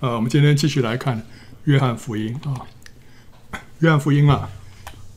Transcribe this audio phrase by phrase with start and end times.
[0.00, 1.26] 呃，我们今天继续来看
[1.64, 2.62] 约翰福音啊。
[3.80, 4.48] 约翰福音啊，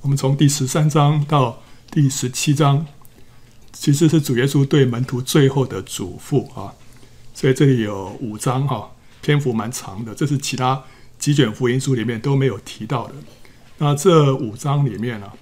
[0.01, 1.61] 我们从第十三章到
[1.91, 2.87] 第十七章，
[3.71, 6.73] 其实是主耶稣对门徒最后的嘱咐啊。
[7.31, 8.89] 所以这里有五章哈、
[9.21, 10.83] 篇幅蛮长的，这是其他
[11.19, 13.13] 几卷福音书里面都没有提到的。
[13.77, 15.33] 那这五章里面呢、啊，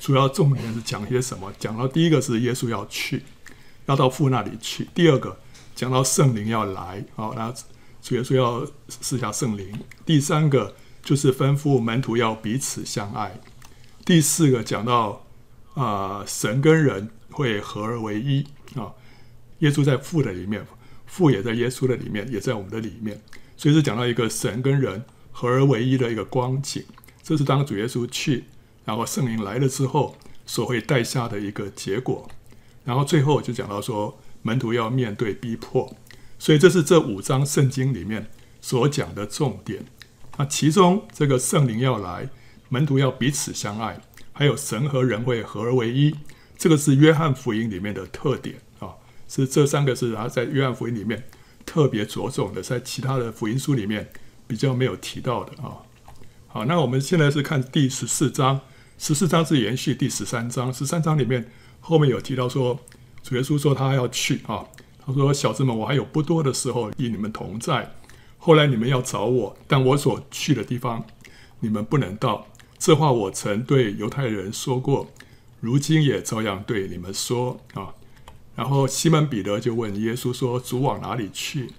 [0.00, 1.52] 主要重点是讲些什么？
[1.56, 3.22] 讲到第一个是耶稣要去，
[3.86, 5.38] 要到父那里去；第二个
[5.76, 7.54] 讲到圣灵要来，好，那。
[8.08, 9.80] 主耶稣要赐下圣灵。
[10.06, 13.38] 第三个就是吩咐门徒要彼此相爱。
[14.06, 15.26] 第四个讲到
[15.74, 18.94] 啊、神跟人会合而为一啊。
[19.58, 20.66] 耶稣在父的里面，
[21.04, 23.20] 父也在耶稣的里面，也在我们的里面。
[23.58, 26.82] 所以是讲到一个神跟人合而为一的一个光景。
[27.22, 28.44] 这是当主耶稣去，
[28.86, 32.26] 然后圣灵来了之后所会带下的一个结果。
[32.84, 35.94] 然后最后就讲到说，门徒要面对逼迫。
[36.38, 39.84] 所以这是这五章圣经里面所讲的重点。
[40.36, 42.28] 那其中这个圣灵要来，
[42.68, 44.00] 门徒要彼此相爱，
[44.32, 46.14] 还有神和人会合而为一，
[46.56, 48.94] 这个是约翰福音里面的特点啊。
[49.28, 51.24] 是这三个是他在约翰福音里面
[51.66, 54.08] 特别着重的，在其他的福音书里面
[54.46, 55.82] 比较没有提到的啊。
[56.46, 58.60] 好，那我们现在是看第十四章，
[58.96, 62.78] 十四章是延续第十三章，十三章里面后面有提到说，
[63.22, 64.64] 主耶稣说他要去啊。
[65.08, 67.94] 他说：“小子们，我还有不多的时候与你们同在。
[68.36, 71.02] 后来你们要找我，但我所去的地方，
[71.60, 72.46] 你们不能到。
[72.78, 75.08] 这话我曾对犹太人说过，
[75.60, 77.94] 如今也照样对你们说啊。”
[78.54, 81.70] 然后西门彼得就问耶稣说：“主往哪里去？”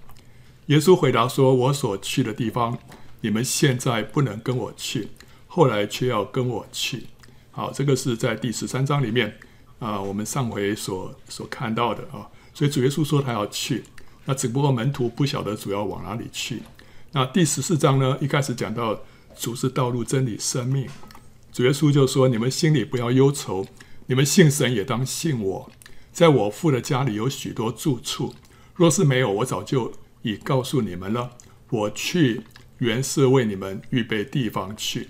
[0.66, 2.78] 耶稣回答说：“我所去的地方，
[3.20, 5.08] 你们现在不能跟我去，
[5.46, 7.06] 后来却要跟我去。”
[7.52, 9.36] 好，这个是在第十三章里面
[9.78, 12.26] 啊，我们上回所所看到的啊。
[12.60, 13.84] 所以主耶稣说他要去，
[14.26, 16.60] 那只不过门徒不晓得主要往哪里去。
[17.12, 19.00] 那第十四章呢，一开始讲到
[19.34, 20.86] 主是道路、真理、生命。
[21.50, 23.66] 主耶稣就说：“你们心里不要忧愁，
[24.08, 25.72] 你们信神也当信我。
[26.12, 28.34] 在我父的家里有许多住处，
[28.74, 31.30] 若是没有，我早就已告诉你们了。
[31.70, 32.42] 我去
[32.76, 35.08] 原是为你们预备地方去。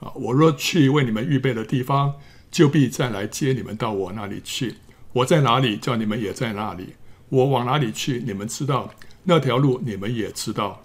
[0.00, 2.14] 啊，我若去为你们预备的地方，
[2.50, 4.76] 就必再来接你们到我那里去。”
[5.12, 6.94] 我在哪里，叫你们也在那里。
[7.28, 8.90] 我往哪里去，你们知道；
[9.24, 10.84] 那条路，你们也知道。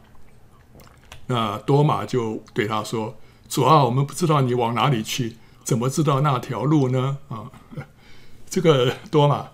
[1.28, 3.18] 那多马就对他说
[3.50, 7.50] ：“主啊，我们不知道你往哪里去，怎么知道那条路呢？”啊，
[8.50, 9.50] 这个多马，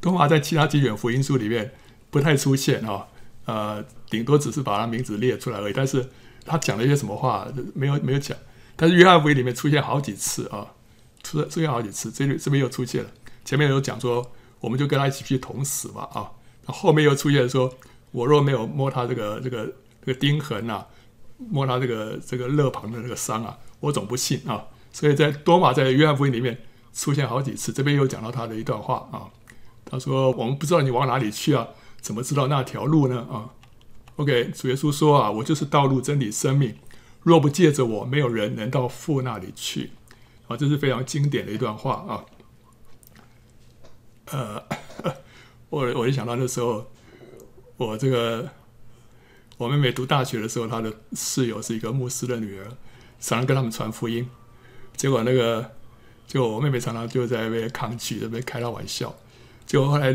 [0.00, 1.72] 多马在其他几卷福音书里面
[2.10, 3.06] 不太出现啊，
[3.46, 5.72] 呃，顶多只是把他名字列出来而已。
[5.72, 6.08] 但是
[6.46, 8.36] 他讲了一些什么话，没有没有讲。
[8.76, 10.68] 但是约翰福音里面出现好几次啊，
[11.24, 13.10] 出出现好几次，这里这边又出现了。
[13.48, 16.30] 前面有讲说，我们就跟他一起去捅死嘛啊，
[16.66, 17.72] 后面又出现说，
[18.10, 19.64] 我若没有摸他这个这个
[20.04, 20.86] 这个钉痕啊，
[21.38, 24.66] 摸他这个这个肋旁的这个伤啊，我总不信啊。
[24.92, 26.58] 所以在多马在约翰福音里面
[26.92, 29.32] 出现好几次，这边又讲到他的一段话啊，
[29.86, 31.68] 他说我们不知道你往哪里去啊，
[32.02, 33.48] 怎么知道那条路呢啊
[34.16, 36.76] ？OK，主耶稣说啊，我就是道路、真理、生命，
[37.22, 39.92] 若不借着我，没有人能到父那里去
[40.48, 42.26] 啊，这是非常经典的一段话啊。
[44.30, 44.62] 呃，
[45.70, 46.90] 我我一想到那时候，
[47.76, 48.48] 我这个
[49.56, 52.64] 我妹妹读大学的时候，她的室友是一个牧师的女儿，
[53.20, 54.28] 常常跟他们传福音。
[54.96, 55.70] 结果那个，
[56.26, 59.14] 就我妹妹常常就在那边抗拒，那边开她玩笑。
[59.64, 60.14] 结果后来，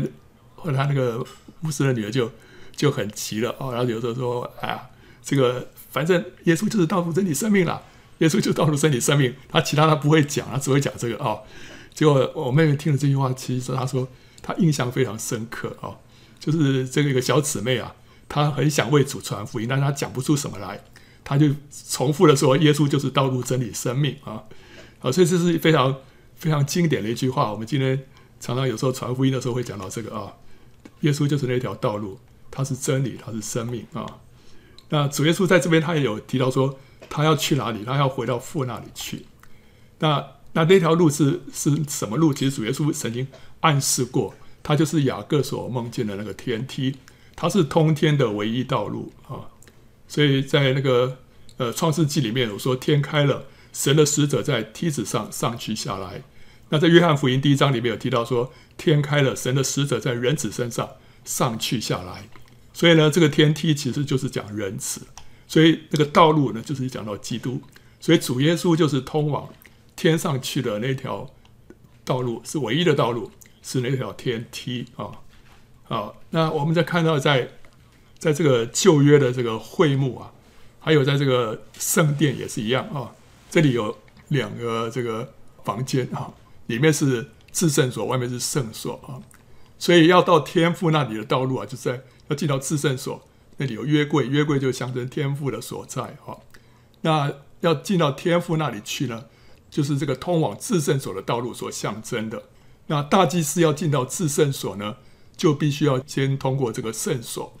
[0.54, 1.24] 后来她那个
[1.60, 2.30] 牧师的女儿就
[2.76, 4.90] 就很急了哦，然后有时候说：“哎呀，
[5.22, 7.82] 这个反正耶稣就是道路真理生命了，
[8.18, 11.42] 耶稣就是道路真理生命，他其他他不会讲，他只会讲这个哦。”
[11.94, 14.06] 结果我妹妹听了这句话，其实她说
[14.42, 15.96] 她印象非常深刻啊、哦，
[16.40, 17.94] 就是这个一个小姊妹啊，
[18.28, 20.82] 她很想为主传福音，但她讲不出什么来，
[21.22, 21.48] 她就
[21.88, 24.42] 重复的说：“耶稣就是道路、真理、生命啊！”
[25.00, 25.94] 啊，所以这是非常
[26.34, 27.52] 非常经典的一句话。
[27.52, 28.04] 我们今天
[28.40, 30.34] 常常有时候传福音的时候会讲到这个啊，
[31.00, 32.18] 耶稣就是那条道路，
[32.50, 34.04] 他是真理，他是生命啊。
[34.88, 37.84] 那主耶稣在这边他也有提到说，他要去哪里？
[37.84, 39.26] 他要回到父那里去。
[39.98, 42.32] 那那那条路是是什么路？
[42.32, 43.26] 其实主耶稣曾经
[43.60, 46.96] 暗示过，它就是雅各所梦见的那个天梯，
[47.34, 49.50] 它是通天的唯一道路啊。
[50.06, 51.18] 所以在那个
[51.56, 56.22] 呃创世纪里面有说天开了，神的使者在梯子上上去下来。
[56.68, 60.88] 那在约翰福音第一章里面有提到说天开了，神的使者在人子身上
[61.24, 62.28] 上去下来。
[62.72, 65.00] 所以呢，这个天梯其实就是讲人子，
[65.48, 67.60] 所以那个道路呢就是讲到基督。
[67.98, 69.48] 所以主耶稣就是通往。
[69.96, 71.30] 天上去的那条
[72.04, 73.30] 道路是唯一的道路，
[73.62, 75.10] 是那条天梯啊。
[75.84, 77.50] 好，那我们再看到在
[78.18, 80.32] 在这个旧约的这个会幕啊，
[80.80, 83.12] 还有在这个圣殿也是一样啊。
[83.50, 83.96] 这里有
[84.28, 85.32] 两个这个
[85.62, 86.32] 房间啊，
[86.66, 89.20] 里面是至圣所，外面是圣所啊。
[89.78, 93.22] 所以要到天父那里的道路啊，就在要进到至圣所，
[93.58, 96.38] 那里有约柜，约柜就象征天父的所在啊。
[97.02, 97.30] 那
[97.60, 99.26] 要进到天父那里去呢，
[99.74, 102.40] 就是这个通往至圣所的道路所象征的。
[102.86, 104.98] 那大祭司要进到至圣所呢，
[105.36, 107.52] 就必须要先通过这个圣所。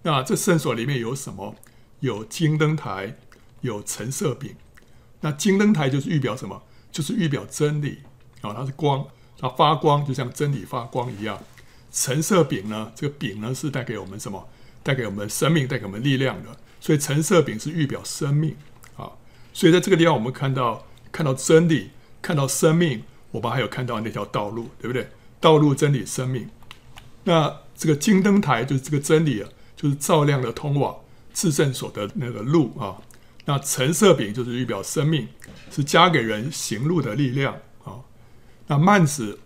[0.00, 1.54] 那这圣所里面有什么？
[2.00, 3.18] 有金灯台，
[3.60, 4.56] 有橙色饼。
[5.20, 6.62] 那金灯台就是预表什么？
[6.90, 7.98] 就是预表真理
[8.40, 9.06] 啊，它是光，
[9.38, 11.38] 它发光，就像真理发光一样。
[11.90, 14.48] 橙色饼呢，这个饼呢是带给我们什么？
[14.82, 16.48] 带给我们生命，带给我们力量的。
[16.80, 18.56] 所以橙色饼是预表生命
[18.96, 19.12] 啊。
[19.52, 23.04] 所以在这个地方，我们看到看到真理，看到生命。
[23.30, 25.08] 我们还有看到那条道路，对不对？
[25.40, 26.50] 道路、真理、生命。
[27.24, 30.96] 那这个金灯台就是这个真理啊，就是照亮了通往
[31.32, 33.00] 至圣所的那个路啊。
[33.46, 35.28] 那橙色饼就是预表生命，
[35.70, 37.54] 是加给人行路的力量
[37.84, 38.04] 啊。
[38.66, 39.38] 那幔子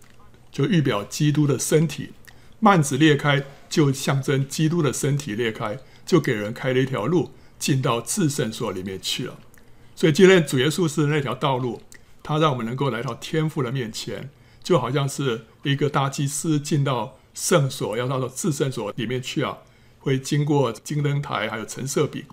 [0.51, 2.11] 就预表基督的身体，
[2.59, 9.39] 幔子裂开就象征基督的身体裂开，就给人开了一条路进到至圣所里面去了。
[9.97, 11.81] 所以今天主耶稣是那条道路。
[12.21, 14.29] 他让我们能够来到天父的面前，
[14.61, 19.59] 就好像是一个大祭司进到圣所，要到到至圣所里面去啊，
[19.99, 22.25] 会经过金灯台，还有陈设饼，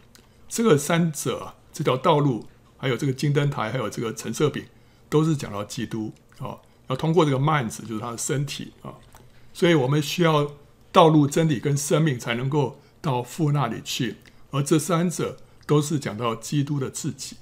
[0.49, 2.45] 这个三者，这条道路，
[2.77, 4.65] 还有这个金灯台，还有这个陈设饼，
[5.09, 6.59] 都是讲到基督啊，
[6.89, 8.95] 要通过这个幔子，就是他的身体啊，
[9.53, 10.51] 所以我们需要
[10.91, 14.17] 道路、真理跟生命，才能够到父那里去，
[14.51, 15.37] 而这三者
[15.69, 17.37] 都是讲到基督的自己，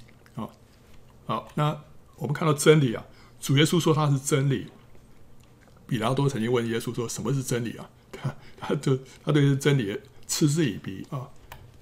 [1.33, 1.81] 好，那。
[2.17, 3.03] 我们看到真理啊，
[3.41, 4.67] 主耶稣说他是真理。
[5.87, 11.27] 比拉多曾经问耶稣说：“什么是真理啊？” 他他就他对真理嗤之以鼻啊。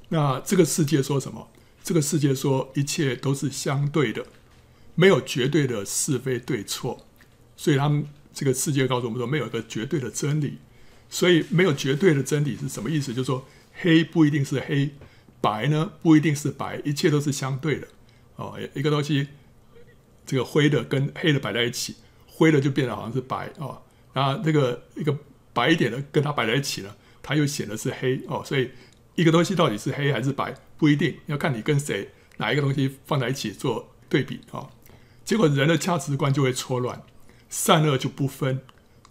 [0.07, 1.49] 那这个世界说什么？
[1.83, 4.25] 这个世界说一切都是相对的，
[4.95, 7.05] 没有绝对的是非对错。
[7.55, 10.57] 所以他们这个世界告诉我们说，没有一个绝对的真理。
[11.09, 13.13] 所以没有绝对的真理是什么意思？
[13.13, 14.95] 就是说黑不一定是黑，
[15.39, 17.87] 白呢不一定是白，一切都是相对的。
[18.37, 19.27] 哦，一个东西。
[20.25, 21.95] 这个灰的跟黑的摆在一起，
[22.27, 23.81] 灰的就变得好像是白哦，
[24.13, 25.17] 然后这个一个
[25.53, 28.41] 白一点的跟它摆在一起了，它又显得是黑哦。
[28.45, 28.71] 所以
[29.15, 34.69] 一个东西到底是黑还是白，不一定要看你跟谁哪一个东西放在一起做对比、哦。
[35.23, 37.01] 结果人的价值观就会错乱，
[37.49, 38.61] 善恶就不分，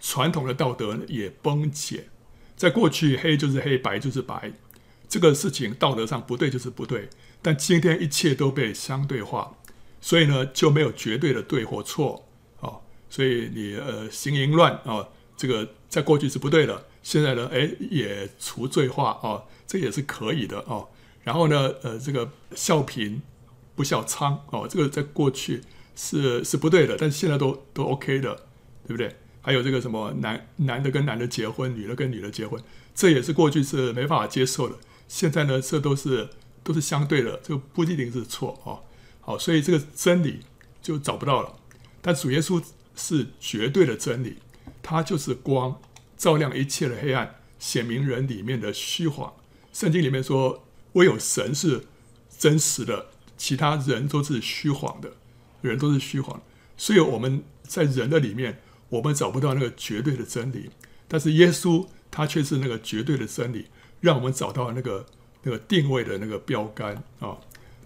[0.00, 2.08] 传统的道德也崩解。
[2.56, 4.52] 在过去，黑就是黑，白就是白，
[5.08, 7.08] 这个事情道德上不对就是不对。
[7.40, 9.56] 但今天一切都被相对化。
[10.00, 12.26] 所以呢，就没有绝对的对或错
[12.60, 12.78] 啊。
[13.08, 16.86] 所以你呃行淫乱啊，这个在过去是不对的。
[17.02, 20.84] 现在呢，哎也除罪化啊，这也是可以的啊。
[21.22, 23.22] 然后呢，呃这个孝贫
[23.74, 25.62] 不孝娼哦，这个在过去
[25.96, 28.34] 是是不对的，但是现在都都 OK 的，
[28.86, 29.16] 对不对？
[29.42, 32.62] 还有这个什么男男的跟男的结婚，女的跟女的结婚，
[32.94, 34.76] 这也是过去是没办法接受的。
[35.08, 36.28] 现在呢，这都是
[36.62, 38.84] 都是相对的，这个不一定是错啊。
[39.20, 40.40] 好，所以这个真理
[40.80, 41.56] 就找不到了。
[42.02, 42.62] 但主耶稣
[42.96, 44.38] 是绝对的真理，
[44.82, 45.80] 他就是光，
[46.16, 49.32] 照亮一切的黑暗，显明人里面的虚谎。
[49.72, 50.64] 圣经里面说，
[50.94, 51.84] 唯有神是
[52.38, 55.12] 真实的，其他人都是虚谎的，
[55.60, 56.42] 人都是虚谎。
[56.76, 60.70] 所以我们在人的里面，我们找不到那个绝对的真理。
[61.06, 63.66] 但是耶稣他却是那个绝对的真理，
[64.00, 65.06] 让我们找到那个
[65.42, 67.36] 那个定位的那个标杆啊。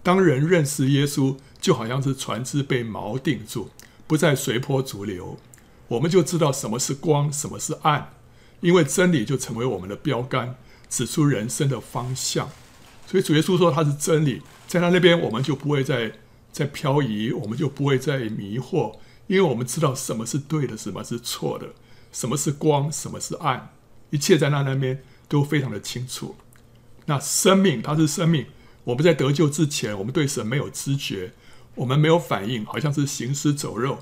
[0.05, 3.71] 当人认识耶稣，就好像是船只被锚定住，
[4.05, 5.39] 不再随波逐流，
[5.87, 8.13] 我们就知道什么是光，什么是暗，
[8.59, 10.57] 因为真理就成为我们的标杆，
[10.87, 12.51] 指出人生的方向。
[13.07, 16.11] 所以主耶稣说他是真理，在他那边我们就不会再
[16.51, 21.73] 再漂移，我们就不会再迷惑，因为我们知道什么是对的，什么是错的，
[22.11, 23.73] 什么是光，什么是暗，
[24.11, 26.35] 一切在他那边都非常的清楚。
[27.07, 28.45] 那生命，它是生命。
[28.85, 31.33] 我们在得救之前，我们对神没有知觉，
[31.75, 33.99] 我们没有反应，好像是行尸走肉，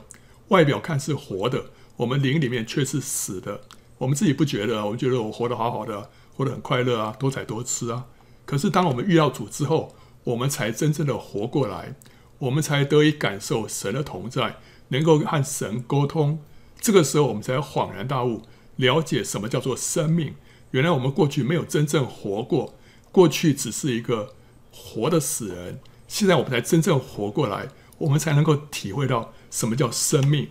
[0.49, 3.61] 外表看是活的，我们灵里面却是死的。
[3.99, 8.05] 我们自己不觉得，我们觉得我活得好好的，活得很快乐啊，多彩多姿啊。
[8.45, 11.95] 可是当我们遇到主之后，我们才真正的活过来，
[12.39, 14.57] 我们才得以感受神的同在，
[14.89, 16.43] 能够和神沟通。
[16.81, 18.41] 这个时候，我们才恍然大悟，
[18.75, 20.35] 了解什么叫做生命。
[20.71, 22.75] 原来我们过去没有真正活过，
[23.13, 24.33] 过去只是一个。
[24.75, 30.49] 活的死人，现在我们才真正活过来，我们才能够体会到什么叫生命。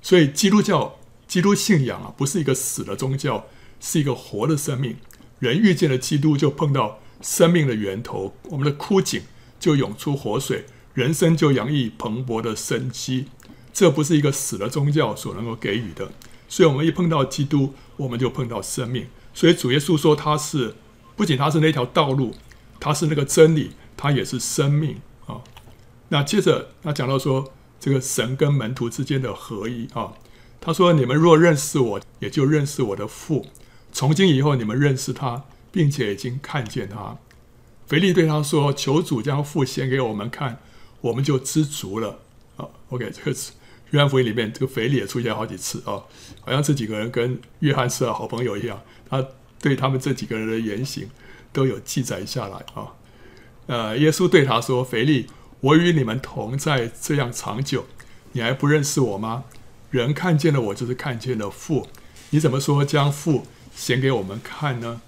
[0.00, 3.44] 所以基督教、基督信仰啊，不是一个死的宗教，
[3.78, 4.96] 是一个活的生命。
[5.38, 9.22] 人遇见了基督，就碰到生命的源头，我们的枯井
[9.60, 13.26] 就涌出活水，人生就洋溢蓬勃的生机。
[13.72, 16.10] 这不是一个死的宗教所能够给予的。
[16.48, 19.06] 所以，我们一碰到基督，我们就碰到生命。
[19.34, 20.74] 所以，主耶稣说他是
[21.14, 22.34] 不仅他是那条道路，
[22.80, 25.42] 他是那个真理，他也是生命啊。
[26.08, 30.12] 那接着他讲到说，这个神跟门徒之间的合一啊。
[30.60, 33.46] 他说：“你们若认识我，也就认识我的父。
[33.92, 37.16] 从今以后，你们认识他，并且已经看见他。”
[37.86, 40.60] 腓力对他说：“求主将父显给我们看，
[41.00, 42.18] 我们就知足了。”
[42.58, 43.52] 啊，OK，这个是
[43.92, 46.02] 约翰福音里面这个腓力也出现好几次啊，
[46.40, 48.82] 好像这几个人跟约翰是好朋友一样。
[49.08, 49.24] 他
[49.60, 51.08] 对他们这几个人的言行
[51.52, 52.94] 都有记载下来啊。
[53.66, 55.26] 呃，耶稣对他说：“腓力，
[55.60, 57.86] 我与你们同在这样长久，
[58.32, 59.44] 你还不认识我吗？”
[59.90, 61.88] 人看见了我，就是看见了父。
[62.30, 65.00] 你怎么说将父显给我们看呢？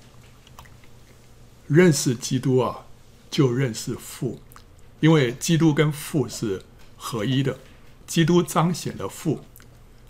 [1.67, 2.87] 认识基督啊，
[3.31, 4.41] 就认识父，
[5.01, 6.63] 因为基督跟父是
[6.97, 7.59] 合一的。
[8.07, 9.45] 基督彰显了父，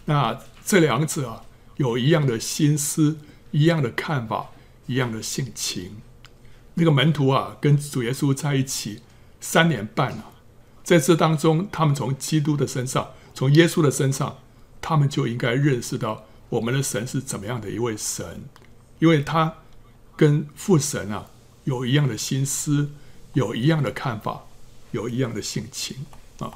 [0.07, 1.45] 那这两者啊，
[1.77, 3.19] 有一样的心思，
[3.51, 4.53] 一样的看法，
[4.87, 5.97] 一样的性情。
[6.81, 9.03] 那个门徒啊，跟主耶稣在一起
[9.41, 10.33] 三年半了，
[10.83, 14.39] 在这当中，他们从基督的身上，从耶稣的身上。
[14.83, 18.45] 他们就应该认识到我们的神是怎么样的一位神，
[18.99, 19.57] 因为他
[20.17, 21.27] 跟父神啊
[21.65, 22.91] 有一样的心思，
[23.35, 24.47] 有一样的看法，
[24.93, 26.07] 有一样的性情
[26.39, 26.51] 啊。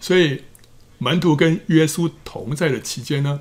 [0.00, 0.42] 所以
[0.98, 3.38] 门徒跟耶稣同在的期间呢，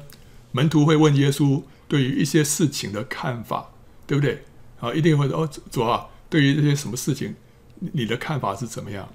[0.52, 3.72] 门徒会问耶稣对于一些事情的看法，
[4.06, 4.46] 对不对？
[4.84, 7.36] 啊，一定会说哦，主啊，对于这些什么事情，
[7.80, 9.10] 你的看法是怎么样？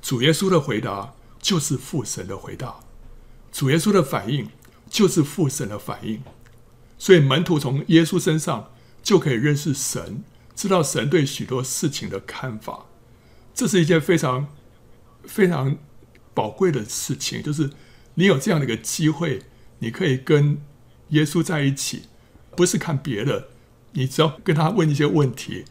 [0.00, 2.76] 主耶稣的回答就是父神的回答。
[3.52, 4.48] 主耶稣的反应
[4.88, 6.22] 就是父神的反应，
[6.96, 8.70] 所以门徒从耶稣身上
[9.02, 10.24] 就可以认识神，
[10.54, 12.86] 知道神对许多事情的看法。
[13.54, 14.48] 这是一件非常
[15.24, 15.76] 非常
[16.32, 17.70] 宝贵的事情，就是
[18.14, 19.42] 你有这样的一个机会，
[19.80, 20.58] 你可以跟
[21.08, 22.04] 耶稣在一起，
[22.56, 23.48] 不是看别的，
[23.96, 25.64] 你只要跟他问一些问题，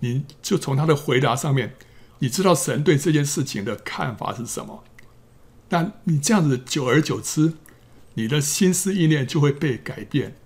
[0.00, 1.74] 你就从他的回答上面，
[2.20, 4.84] 你知道神对这件事情的看法是什么。
[5.68, 7.54] 但你这样子久而久之，
[8.14, 10.36] 你的心思意念就会被改变。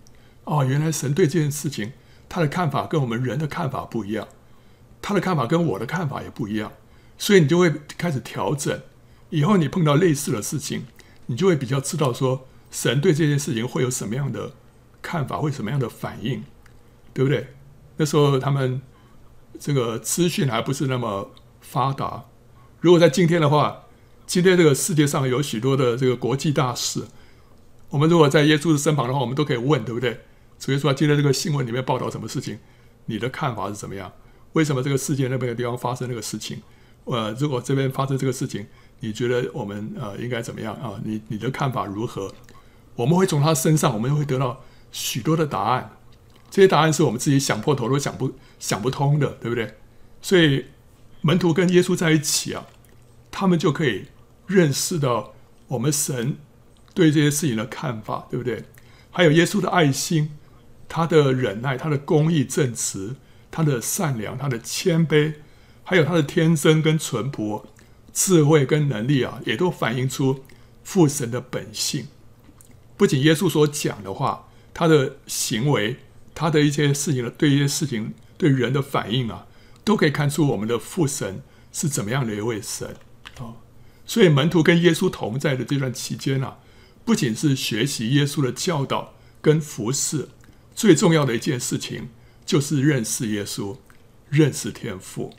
[0.44, 1.92] 哦，原来神对这件事情
[2.28, 4.28] 他的看法跟我们人的看法不一样，
[5.02, 6.72] 他的看法跟我的看法也不一样，
[7.18, 8.80] 所以你就会开始调整。
[9.30, 10.84] 以后你碰到类似的事情，
[11.26, 14.52] 你就会比较知道说神对这件事情会有什么样的
[15.02, 16.44] 看法，会什么样的反应，
[17.14, 17.54] 对不对？
[17.97, 18.83] 那时候他们
[19.59, 21.30] 这个资讯还不是那么
[21.62, 22.25] 发达，
[22.80, 23.80] 如果在今天的话。
[24.26, 27.04] 今天这个世界上有许多的这个国际大事，
[27.90, 30.18] 我们如果在耶稣的身旁的话，我们都可以问，对不对？
[30.59, 32.59] 所以说今天这个新闻里面报道什么事情，
[33.04, 34.11] 你的看法是怎么样？
[34.54, 36.62] 为什么这个世界那边的地方发生那个事情？
[37.04, 38.66] 呃，如果这边发生这个事情，
[39.00, 40.99] 你觉得我们呃应该怎么样啊？
[41.04, 42.33] 你你的看法如何？
[42.97, 45.90] 我们会从他身上，我们会得到许多的答案。
[46.54, 49.75] 这些答案是我们自己想破头都想不想不通的，对不对？
[50.23, 50.66] 所以
[51.20, 52.64] 门徒跟耶稣在一起啊，
[53.32, 54.04] 他们就可以。
[54.46, 55.32] 认识到
[55.68, 56.37] 我们神
[56.92, 58.62] 对这些事情的看法，对不对？
[59.11, 60.32] 还有耶稣的爱心，
[60.87, 63.16] 他的忍耐，他的公义正直，
[63.50, 65.37] 他的善良，他的谦卑，
[65.82, 67.64] 还有他的天真跟淳朴，
[68.12, 70.44] 智慧跟能力啊，也都反映出
[70.84, 72.06] 父神的本性。
[72.99, 75.96] 不仅耶稣所讲的话，他的行为，
[76.34, 79.46] 他的一些事情的对一些事情对人的反应啊，
[79.84, 82.96] 都可以看出我们的父神是怎么样的一位神
[83.38, 83.54] 啊。
[84.04, 86.58] 所以门徒跟耶稣同在的这段期间啊，
[87.04, 90.28] 不仅是学习耶稣的教导跟服侍，
[90.74, 92.08] 最重要的一件事情
[92.44, 93.78] 就是认识耶稣，
[94.28, 95.34] 认识天父。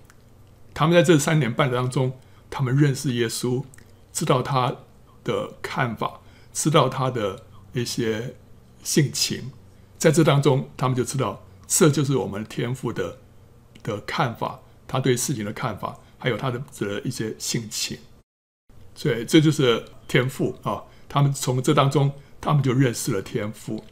[0.73, 3.63] 他们在这三年半当中，他们认识耶稣，
[4.11, 4.75] 知道他
[5.23, 6.21] 的看法，
[6.53, 8.35] 知道他的一些
[8.83, 9.51] 性情，
[10.05, 13.17] 在这当中，他们就知道这就是我们天父的
[13.81, 17.97] 的看法，他对事情的看法，还有他的这一些性情。
[18.93, 20.83] 所以这就是天赋啊！
[21.09, 23.83] 他们从这当中，他们就认识了天赋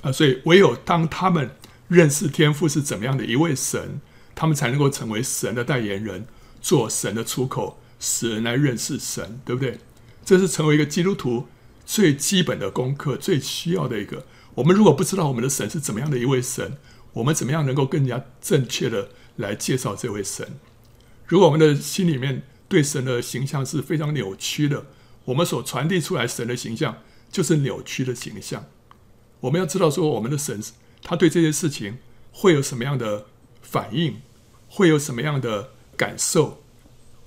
[0.00, 0.10] 啊！
[0.10, 1.52] 所以唯有当他们
[1.86, 4.00] 认识天赋是怎么样的一位神，
[4.34, 6.26] 他们才能够成为神的代言人，
[6.60, 9.78] 做神的出口，使人来认识神，对不对？
[10.24, 11.46] 这是成为一个基督徒
[11.86, 14.26] 最基本的功课，最需要的一个。
[14.54, 16.76] 我们如果不知道我们的神是怎么样的一位神，
[17.14, 20.46] 我们怎么样能够更加正确的来介绍这位神？
[21.26, 24.86] 如果我们的心里面，对神的形象是非常扭曲的，
[25.26, 26.98] 我们所传递出来神的形象
[27.30, 28.66] 就是扭曲的形象。
[29.40, 30.62] 我们要知道说，我们的神
[31.02, 31.98] 他对这些事情
[32.30, 33.26] 会有什么样的
[33.62, 34.20] 反应，
[34.68, 36.62] 会有什么样的感受。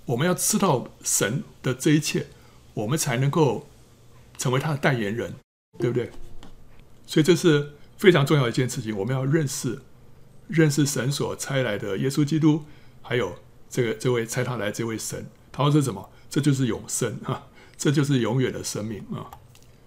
[0.05, 2.27] 我们要知道神的这一切，
[2.75, 3.67] 我们才能够
[4.38, 5.34] 成为他的代言人，
[5.79, 6.12] 对不对？
[7.06, 8.96] 所以这是非常重要的一件事情。
[8.98, 9.82] 我们要认识
[10.48, 12.64] 认识神所差来的耶稣基督，
[13.02, 13.36] 还有
[13.70, 15.28] 这个这位差他来这位神。
[15.52, 16.10] 他说是什么？
[16.30, 17.48] 这就是永生啊，
[17.78, 19.32] 这就是永远的生命啊。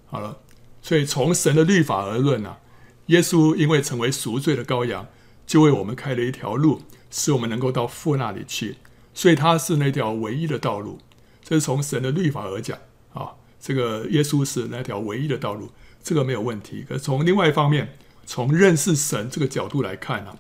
[0.07, 0.39] 好了，
[0.81, 2.59] 所以从神的律法而论啊，
[3.07, 5.07] 耶稣因为成为赎罪的羔羊，
[5.47, 8.77] 就为我们开了一条路，使我们能够到父那里去。
[9.13, 10.99] 所以他是那条唯一的道路。
[11.43, 12.79] 这是从神的律法而讲
[13.13, 15.73] 啊，这个耶稣是那条唯一的道路，
[16.09, 16.87] 这个没有问题。
[16.89, 20.39] 可是从另外一方面，从认识神这个角度来看呢，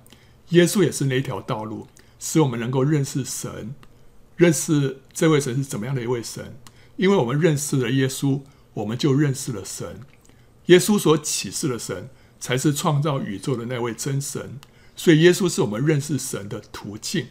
[0.49, 1.87] 耶稣也是那一条道路，
[2.19, 3.75] 使我们能够认识神。
[4.37, 6.59] 认识这位神是怎么样的一位神？
[6.97, 8.41] 因为我们认识了耶稣，
[8.73, 10.01] 我们就认识了神。
[10.67, 12.09] 耶稣所启示的神，
[12.41, 14.59] 才是创造宇宙的那位真神。
[14.97, 17.27] 所以，耶稣是我们认识神的途径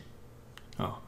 [0.77, 1.01] 啊！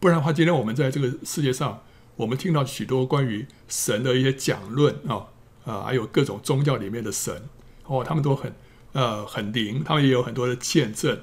[0.00, 1.84] 不然的话，今天我们在这个世界上，
[2.16, 5.28] 我们听到许多关于神的一些讲论啊
[5.64, 7.48] 啊，还有各种宗教里面的神
[7.84, 8.54] 哦，他们都很
[8.92, 11.20] 呃很灵，他们也有很多的见证。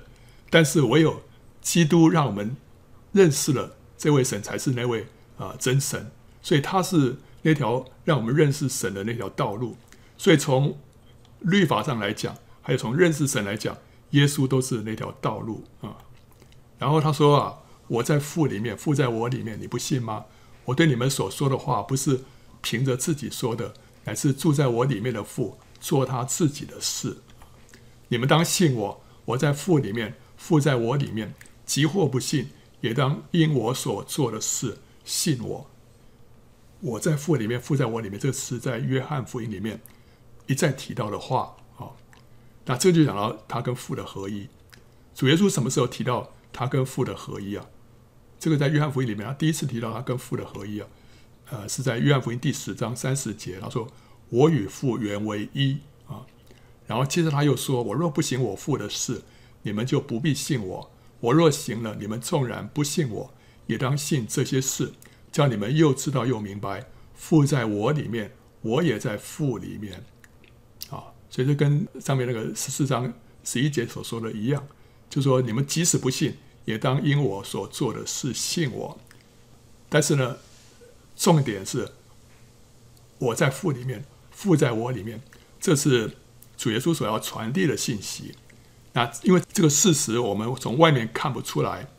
[0.49, 1.21] 但是，唯有
[1.61, 2.55] 基督让我们
[3.11, 3.75] 认识了。
[3.97, 6.09] 这位神才是那位啊、真神，
[6.41, 9.75] 所以他是那条让我们认识神的那条道路。
[10.17, 10.77] 所以从
[11.39, 13.77] 律法上来讲，还有从认识神来讲，
[14.11, 15.97] 耶稣都是那条道路啊。
[16.77, 20.25] 然后他说啊，我在父里面，父在我里面，你不信吗？
[20.63, 22.21] 我对你们所说的话，不是
[22.61, 23.73] 凭着自己说的，
[24.09, 27.17] 乃是住在我里面的父做他自己的事。
[28.07, 31.35] 你们当信我，我在父里面，父在我里面。
[31.63, 32.49] 即或不信。
[32.81, 35.69] 也当因我所做的事信我。
[36.79, 39.79] 我在父里面，父在我里面，这是在约翰福音里面
[40.47, 41.91] 一再提到的话啊。
[42.65, 44.47] 那这就讲到他跟父的合一。
[45.13, 47.67] 主耶稣什么时候提到他跟父的合一啊？
[48.39, 50.87] 这个在约翰福音里面，他第一次提到他跟父的合一啊，
[51.51, 53.87] 呃，是在约翰福音第十章三十节，他说
[54.29, 56.25] ：“我与父原为一啊。”
[56.85, 59.21] 然后接着他又说：“我若不行我父的事，
[59.63, 63.33] 你们就不必信我。”我若行了，你们纵然不信我，
[63.67, 64.93] 也当信这些事，
[65.33, 70.05] 叫你们又知道又明白，父在我里面，我也在父里面。
[70.89, 74.65] 啊，所以这跟上面那个十四章十一节所说的一样，
[75.09, 78.97] 就说你们即使不信，也当因我所做的事信我。
[79.89, 80.37] 但是呢，
[81.19, 81.91] 重点是
[83.17, 85.21] 我在父里面，父在我里面，
[85.59, 86.15] 这是
[86.55, 88.33] 主耶稣所要传递的信息。
[88.93, 91.89] 那因为这个事实我们从外面看不出来，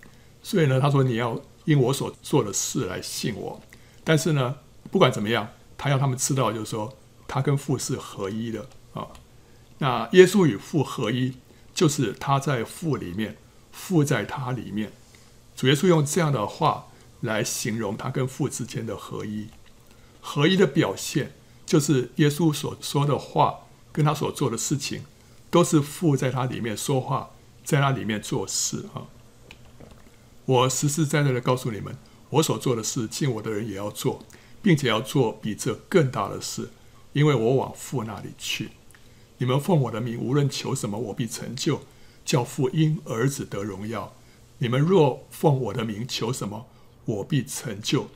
[0.43, 3.61] 所以呢，他说你要因我所做的事来信我。
[4.03, 4.57] 但是呢，
[4.91, 6.97] 不管怎么样，他要他们知道，就是说
[7.29, 9.07] 他跟父是合一的啊。
[9.77, 11.37] 那耶稣与父合一，
[11.75, 13.37] 就是他在父里面，
[13.71, 14.91] 父在他里面。
[15.55, 16.87] 主耶稣用这样的话
[17.21, 19.49] 来形容他跟父之间的合一。
[20.21, 21.33] 合一的表现，
[21.65, 23.61] 就是耶稣所说的话
[23.93, 25.05] 跟他所做的事情。
[25.51, 27.31] 都是父在他里面说话，
[27.65, 29.11] 在他里面做事啊！
[30.45, 34.25] 我实实在在的告诉你们，我所做的事，信我的人也要做，
[34.63, 36.71] 并且要做比这更大的事，
[37.15, 38.71] 因为我往父那里去。
[39.39, 41.83] 你们奉我的名，无论求什么，我必成就，
[42.25, 44.15] 叫父因儿子得荣耀。
[44.59, 46.69] 你们若奉我的名求什么，
[47.17, 48.09] 我必成就。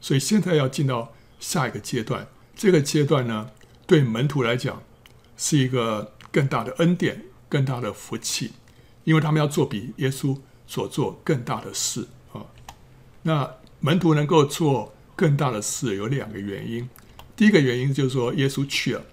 [0.00, 3.50] 所以现在要进到下一个阶段，这个阶段呢，
[3.86, 4.82] 对门徒来讲
[5.36, 6.12] 是一个。
[6.32, 8.52] 更大的恩典，更大的福气，
[9.04, 10.34] 因为他们要做比耶稣
[10.66, 12.46] 所做更大的事啊。
[13.24, 16.88] 那门徒能够做更大的事，有两个原因。
[17.36, 19.04] 第一个原因就是说，耶稣去了，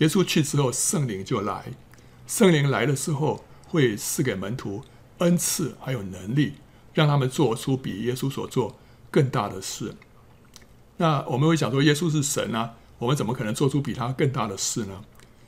[0.00, 1.64] 耶稣去之后，圣灵就来。
[2.26, 4.82] 圣灵来的时候，会赐给门徒
[5.20, 6.56] 恩赐，还有能力，
[6.92, 8.76] 让他们做出比耶稣所做
[9.16, 9.94] 更大的事。
[10.98, 15.02] 那我们会想说，耶稣是神啊，我们怎么可能做出比他更大的事呢？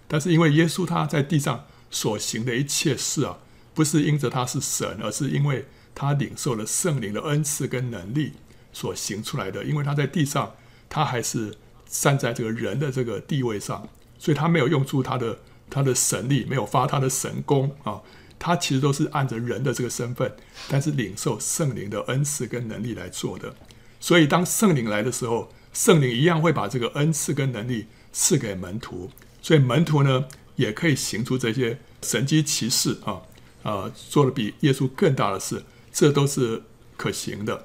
[0.06, 3.36] 但是因为耶稣他在地上所行的一切事啊，
[3.74, 8.32] 不是因着他是神，而是因为他领受了圣灵的恩赐跟能力
[8.72, 9.64] 所行出来的。
[9.64, 10.54] 因为他在地上，
[10.88, 13.86] 他还是站在这个人的这个地位上，
[14.18, 18.00] 所以他没有用出他的他的神力，没有发他的神功啊。
[18.38, 20.32] 他其实都是按着人的这个身份，
[20.68, 23.54] 但是领受圣灵的恩赐跟能力来做的。
[24.00, 29.10] 所以当圣灵来的时候，圣灵一样会把这个恩赐跟能力赐给门徒。
[29.42, 33.22] 所以门徒呢，也可以行出这些神迹奇事啊，
[33.62, 36.62] 啊，做了比耶稣更大的事，这都是
[36.96, 37.64] 可行的。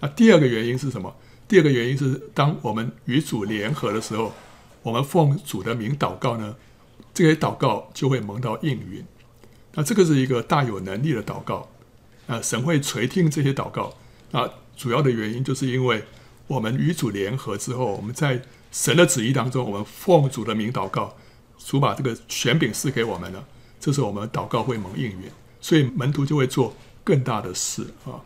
[0.00, 1.16] 那第二个原因是什么？
[1.48, 4.32] 第二个原因是，当我们与主联合的时候，
[4.82, 6.56] 我们奉主的名祷告呢，
[7.14, 9.04] 这些祷告就会蒙到应允。
[9.78, 11.68] 那这个是一个大有能力的祷告，
[12.26, 13.94] 啊，神会垂听这些祷告。
[14.32, 16.02] 那主要的原因就是因为
[16.48, 21.16] 我们与主联合之后，我们在神的旨意当中，我们奉主的名祷告，
[21.58, 23.46] 主把这个权柄赐给我们了，
[23.78, 28.18] 这时候我们祷告会蒙应允，所以门徒就会做更大的事啊。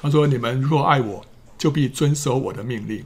[0.00, 1.26] 他说：“你们若爱我，
[1.58, 3.04] 就必遵守我的命令。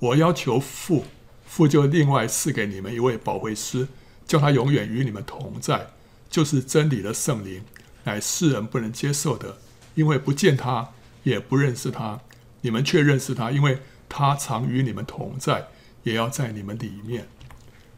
[0.00, 1.04] 我要求父，
[1.46, 3.86] 父就另外赐给你们一位保惠师，
[4.26, 5.90] 叫他永远与你们同在，
[6.30, 7.62] 就是真理的圣灵，
[8.04, 9.58] 乃世人不能接受的，
[9.94, 10.88] 因为不见他，
[11.22, 12.20] 也不认识他。
[12.60, 15.68] 你们却认识他，因为他常与你们同在，
[16.02, 17.28] 也要在你们里面。”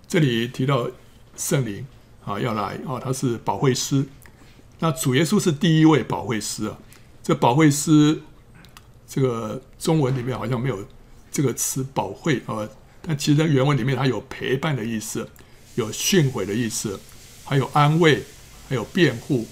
[0.07, 0.91] 这里提到
[1.37, 1.87] 圣灵
[2.25, 4.07] 啊，要来啊，他是保惠师。
[4.79, 6.79] 那主耶稣是第一位保惠师啊。
[7.23, 8.21] 这保惠师，
[9.07, 10.85] 这个中文里面好像没有
[11.31, 12.69] 这个词“保惠”啊，
[13.03, 15.29] 但其实在原文里面它有陪伴的意思，
[15.75, 16.99] 有训诲的意思，
[17.51, 18.23] 还有安慰，
[18.69, 19.45] 还有辩护，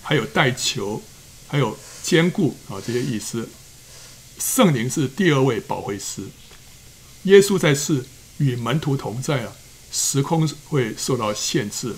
[0.00, 1.02] 还有代求，
[1.46, 3.46] 还有坚固啊这些意思。
[4.38, 6.22] 圣灵是第二位保惠师。
[7.24, 8.06] 耶稣在世
[8.38, 9.52] 与门徒同在啊，
[9.92, 11.94] 时空会受到限制，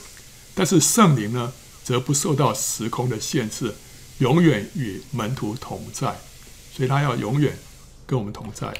[0.57, 1.53] 但是圣灵呢，
[1.85, 3.73] 则不受到时空的限制。
[4.19, 6.19] 永远与门徒同在，
[6.75, 7.57] 所以他要永远
[8.05, 8.75] 跟我们同在。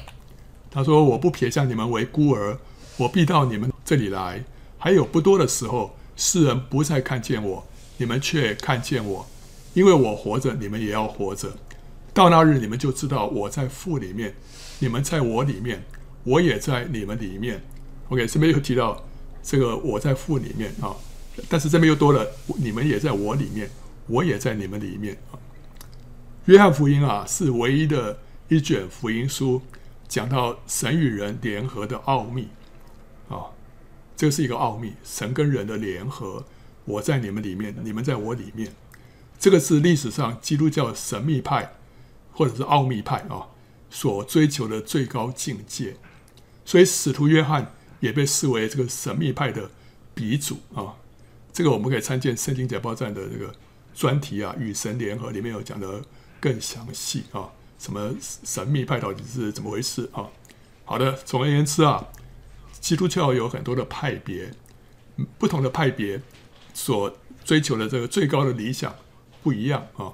[0.69, 2.59] 他说：“我不撇下你们为孤儿，
[2.97, 4.43] 我必到你们这里来。
[4.77, 9.25] 还有不多的时候，世人不再看见我，你们却看见我，
[9.73, 11.49] 因为我活着，你们也要活着。
[12.13, 14.35] 到那日，你们就知道我在父里面，
[14.79, 15.81] 你们在我里面，
[16.25, 17.63] 我也在你们里面。
[18.09, 19.01] ”OK，这边又提到
[19.41, 20.93] 这个我在父里面啊，
[21.47, 22.27] 但是这边又多了，
[22.57, 23.69] 你们也在我里面。
[24.07, 25.39] 我也在你们里面啊。
[26.45, 29.61] 约翰福音啊，是唯一的一卷福音书，
[30.09, 32.49] 讲到神与人联合的奥秘。
[34.19, 36.43] 这是一个奥秘，神跟人的联合。
[36.83, 38.73] 我在你们里面，你们在我里面。
[39.39, 41.71] 这个是历史上基督教神秘派
[42.33, 43.47] 或者是奥秘派啊
[43.89, 45.95] 所追求的最高境界。
[46.65, 49.71] 所以使徒约翰也被视为这个神秘派的
[50.13, 50.95] 鼻祖啊。
[51.53, 53.55] 这个我们可以参见圣经解报站的这个。
[53.95, 56.01] 专题啊，与神联合里面有讲得
[56.39, 60.27] 更详细啊，什么神秘派到底是怎么回事啊？
[60.85, 62.07] 好的，总而言之啊，
[62.79, 64.51] 基督教有很多的派别，
[65.37, 66.21] 不同的派别
[66.73, 68.95] 所追求的这个最高的理想
[69.43, 70.13] 不一样啊。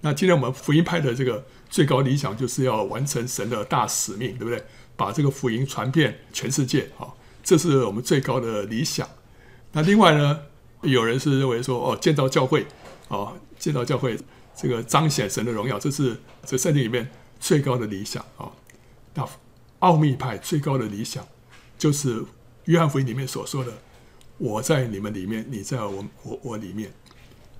[0.00, 4.64] 那今天我们福音派的这个最高理想就是要完成神的大使命，对不对？
[4.96, 9.08] 把这个福音传遍全世界啊，这是我们最高的理想。
[9.72, 10.40] 那另外呢，
[10.82, 12.66] 有人是认为说，哦，建造教会。
[13.08, 14.18] 哦，建造教会，
[14.56, 18.50] 这个彰显神的荣耀，这是这圣经里面最高的理想啊。
[19.12, 19.28] 那
[19.80, 21.26] 奥秘派最高的理想，
[21.82, 22.24] 就是
[22.66, 23.72] 约翰福音里面所说的
[24.38, 26.92] ：“我在你们里面，你在我我我里面。”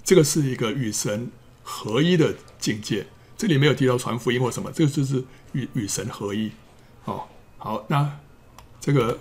[0.05, 1.29] 这个是一个与神
[1.65, 3.05] 合一的境界。
[3.37, 6.53] 这里没有提到传福音或什么，这个就是与与神合一。
[7.05, 7.27] 哦，
[7.59, 8.21] 好，那
[8.81, 9.19] 这个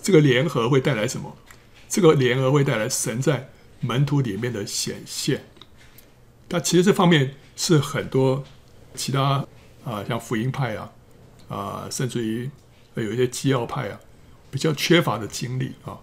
[0.00, 1.36] 这个联合会带来什么？
[1.86, 3.50] 这个联合会带来神在
[3.80, 5.44] 门徒里面的显现。
[6.48, 8.42] 但其实这方面是很多
[8.94, 9.46] 其他
[9.84, 10.92] 啊、像福音派啊，
[11.50, 12.50] 啊、甚至于
[12.94, 14.00] 有一些基要派啊，
[14.50, 15.98] 比较缺乏的经历啊，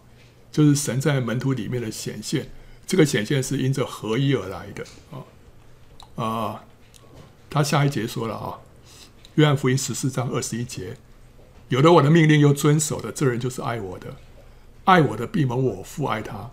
[0.52, 2.50] 就是神在门徒里面的显现，
[2.86, 6.64] 这个显现是因着合一而来的啊啊。
[7.50, 8.60] 他下一节说了啊，
[9.36, 10.98] 约翰福音十四章二十一节，
[11.70, 14.16] 有了我的命令又遵守的，这人就是爱我的，
[14.84, 16.52] 爱我的必蒙我父爱他，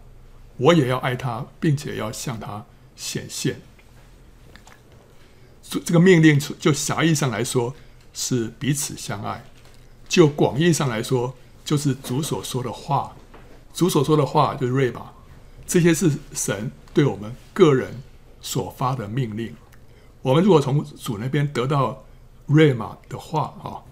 [0.56, 3.60] 我也要爱他，并且要向他显现。
[5.68, 7.74] 这个命令就狭义上来说
[8.12, 9.44] 是彼此相爱，
[10.08, 13.12] 就广义上来说就是主所说的话。
[13.72, 15.10] 主所说的话就是瑞玛，
[15.66, 18.02] 这些是神对我们个人
[18.40, 19.54] 所发的命令。
[20.22, 22.04] 我们如果从主那边得到
[22.46, 23.82] 瑞玛的话啊，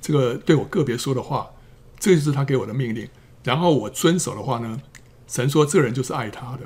[0.00, 1.50] 这个对我个别说的话，
[1.98, 3.08] 这就是他给我的命令。
[3.42, 4.80] 然后我遵守的话呢，
[5.26, 6.60] 神说这人就是爱他的，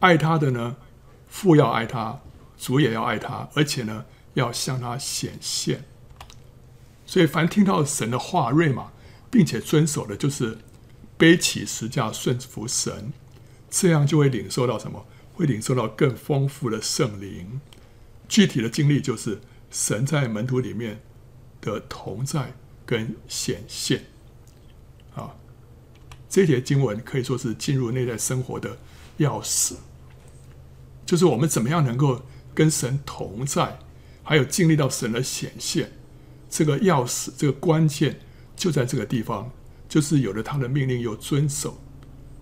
[0.00, 0.76] 爱他的呢，
[1.28, 2.20] 父要爱他。
[2.60, 5.84] 主也要爱他，而且呢，要向他显现。
[7.06, 8.90] 所以，凡听到神的话，瑞玛，
[9.30, 10.58] 并且遵守的，就是
[11.16, 13.12] 背起十架顺服神，
[13.70, 15.06] 这样就会领受到什么？
[15.34, 17.60] 会领受到更丰富的圣灵。
[18.28, 21.00] 具体的经历就是神在门徒里面
[21.60, 24.04] 的同在跟显现。
[25.14, 25.34] 啊，
[26.28, 28.78] 这节经文可以说是进入内在生活的
[29.18, 29.74] 钥匙，
[31.06, 32.22] 就是我们怎么样能够。
[32.54, 33.78] 跟神同在，
[34.24, 35.92] 还有经历到神的显现，
[36.50, 38.18] 这个钥匙，这个关键
[38.58, 39.48] 就在这个地方，
[39.88, 41.78] 就是有了他的命令又遵守，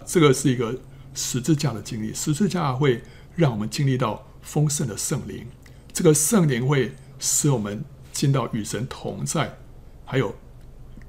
[0.07, 0.81] 这个是一个
[1.15, 3.03] 十字架的经历，十字架会
[3.37, 5.47] 让我们经历到丰盛的圣灵，
[5.93, 9.59] 这个圣灵会使我们进到与神同在，
[10.07, 10.35] 还有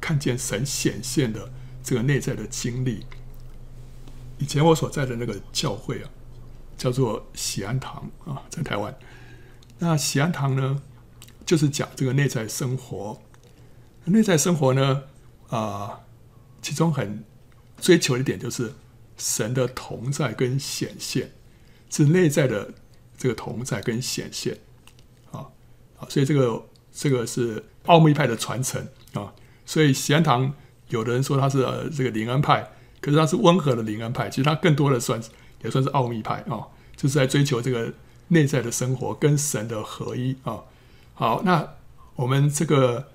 [0.02, 1.50] 看见神显现的
[1.82, 3.06] 这个内在的经历。
[4.38, 6.10] 以前我所在的那个教会啊，
[6.78, 8.93] 叫做喜安堂啊，在台湾。
[9.80, 10.82] 那喜安堂呢，
[11.46, 13.22] 就是讲这个内在生活。
[14.12, 15.04] 内在生活呢，
[15.50, 16.02] 啊、
[16.62, 17.24] 其中很
[17.80, 18.74] 追求一点就是
[19.17, 21.32] 神的同在跟显现，
[21.89, 22.74] 是内在的
[23.17, 24.58] 这个同在跟显现
[25.32, 25.48] 啊
[26.00, 29.34] 啊，所以这个这个是奥秘派的传承啊。
[29.65, 30.54] 所以喜安堂
[30.89, 31.60] 有的人说他是
[31.96, 35.22] 这个灵恩派，可是他是温和的灵恩派，其实他更多的算
[35.63, 37.93] 也算是奥秘派啊，就是在追求这个。
[38.30, 40.60] 内在的生活跟神的合一啊，
[41.13, 41.76] 好，那
[42.17, 43.08] 我们这个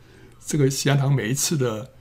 [0.44, 1.92] 这个喜安堂每一次的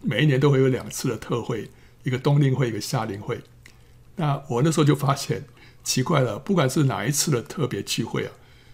[0.00, 1.70] 每一年都会有两次的特会，
[2.02, 3.42] 一个冬令会，一个夏令会。
[4.16, 5.44] 那我那时候就发现
[5.84, 8.32] 奇怪了，不管是哪一次的特别聚会啊，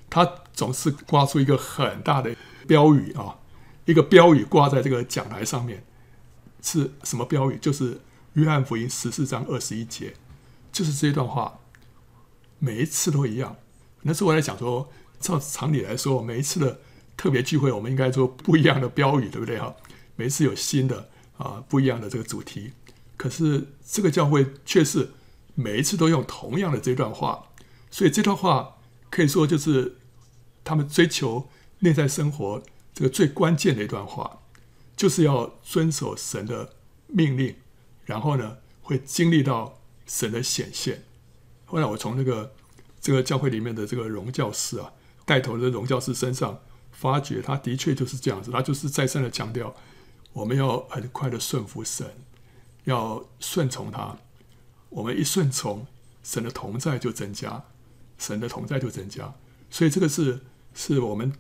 [0.08, 2.34] 他总是挂出一个很大的
[2.66, 3.36] 标语啊，
[3.84, 5.84] 一个标语挂在这个讲台上面，
[6.62, 7.58] 是什么标语？
[7.58, 8.00] 就是
[8.34, 10.14] 约翰福音十四章二十一节，
[10.72, 11.58] 就是这一段话，
[12.58, 13.56] 每一次都一样。
[14.02, 14.88] 那时候我在想说，
[15.20, 16.80] 照常理来说，每一次的
[17.16, 19.74] 特别聚会，我们应该做不一样的标语，对不对哈？
[20.16, 22.72] 每一次有新的啊，不一样的这个主题。
[23.16, 25.10] 可是这个教会却是
[25.54, 27.48] 每一次都用同样的这段话，
[27.90, 28.76] 所以这段话
[29.10, 29.96] 可以说就是
[30.62, 31.48] 他们追求
[31.80, 34.42] 内在生活这个最关键的一段话，
[34.96, 36.74] 就是要遵守神的
[37.06, 37.56] 命令，
[38.04, 41.04] 然后呢会经历到神的显现。
[41.64, 42.52] 后来我从那个。
[42.98, 44.90] 这个教会里面的这个荣教师啊，
[45.24, 46.58] 带头的荣教师身上，
[46.98, 49.74] 发觉他的确就是这样子，他就是再三的强调，
[50.32, 52.06] 我们要很快的顺服神，
[52.84, 54.16] 要顺从他。
[54.88, 55.86] 我们一顺从，
[56.22, 57.62] 神的同在就增加，
[58.16, 59.34] 神的同在就增加。
[59.70, 60.40] 所以这个是
[60.74, 61.32] 是我们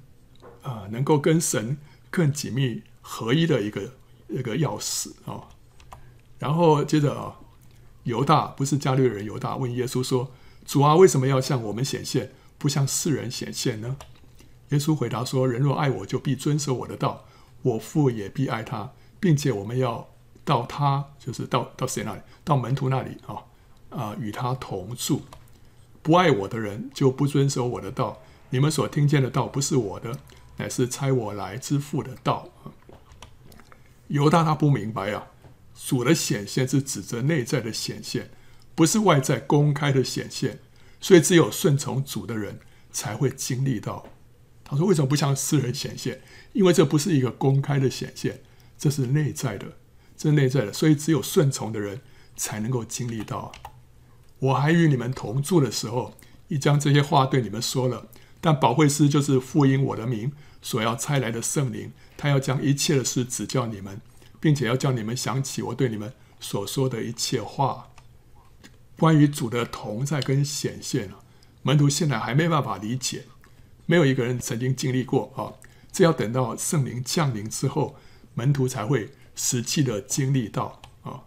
[0.62, 1.78] 啊、能够跟神
[2.10, 3.92] 更紧密合一的一个
[4.28, 5.48] 一个钥匙啊。
[6.38, 7.40] 然后接着啊，
[8.02, 10.30] 犹大不是加略人犹大问耶稣说。
[10.66, 13.96] 主啊，为什么要向我们显现，不向世人显现呢？
[14.70, 17.24] 耶稣回答说：“人若爱我，就必遵守我的道，
[17.62, 20.08] 我父也必爱他，并且我们要
[20.44, 22.20] 到他，就是到到谁那里？
[22.42, 23.44] 到门徒那里啊
[23.90, 25.22] 啊，与他同住。
[26.02, 28.20] 不爱我的人，就不遵守我的道。
[28.50, 30.18] 你们所听见的道，不是我的，
[30.56, 32.48] 乃是差我来之父的道。”
[34.08, 35.26] 犹大他不明白啊，
[35.74, 38.30] 主的显现是指着内在的显现。
[38.74, 40.58] 不是外在公开的显现，
[41.00, 42.60] 所以只有顺从主的人
[42.92, 44.06] 才会经历到。
[44.68, 46.20] 他说：“为什么不向世人显现？
[46.52, 48.40] 因为这不是一个公开的显现，
[48.76, 49.76] 这是内在的，
[50.16, 52.00] 这是内在的，所以只有顺从的人
[52.36, 53.52] 才能够经历到。
[54.40, 56.14] 我还与你们同住的时候，
[56.48, 58.08] 已将这些话对你们说了。
[58.40, 64.00] 但保惠师就是复因我的名所要差来的圣灵，他要将一切的事指教你们，
[64.40, 67.88] 并且要叫你们想起我对你们所说的一切话。”
[68.98, 71.10] 关于主的同在跟显现，
[71.62, 73.24] 门徒现在还没办法理解，
[73.86, 75.54] 没有一个人曾经经历过啊。
[75.90, 77.96] 这要等到圣灵降临之后，
[78.34, 81.22] 门徒才会实际的经历到啊。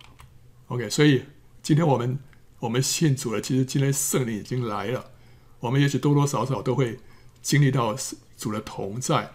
[0.67, 1.23] OK，所以
[1.63, 2.19] 今天我们
[2.59, 5.09] 我们信主了，其实今天圣灵已经来了，
[5.59, 6.99] 我们也许多多少少都会
[7.41, 7.95] 经历到
[8.37, 9.31] 主的同在，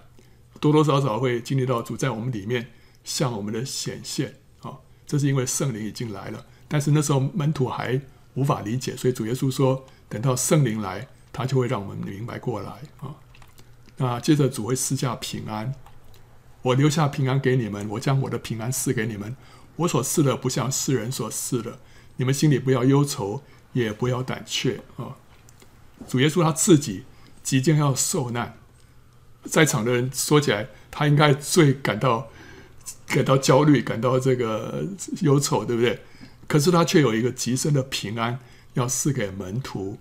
[0.61, 2.69] 多多少少会经历到主在我们里面
[3.03, 4.79] 向我们的显现啊。
[5.07, 8.01] 这是因为圣灵已经来了，但是那时候门徒还。
[8.37, 12.71] 无法理解，所以主耶稣说：“等到圣灵来，他就会让我们明白过来
[13.01, 13.15] 啊。”
[13.99, 15.75] 那接着主会赐下平安，
[16.63, 19.37] 我留下平安给你们，我将我的平安赐给你们。
[19.77, 21.79] 我所赐的不像世人所赐的，
[22.17, 23.43] 你们心里不要忧愁，
[23.73, 25.17] 也不要胆怯啊。
[26.09, 27.05] 主耶稣他自己
[27.43, 28.57] 即将要受难，
[29.45, 32.29] 在场的人说起来，他应该最感到
[33.07, 34.87] 感到焦虑，感到这个
[35.23, 36.01] 忧愁，对不对？
[36.47, 38.39] 可是他却有一个极深的平安
[38.75, 39.99] 要赐给门徒，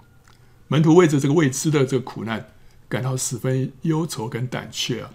[0.67, 2.49] 门徒为着这个未知的这个苦难
[2.89, 5.11] 感到十分忧愁跟胆怯啊。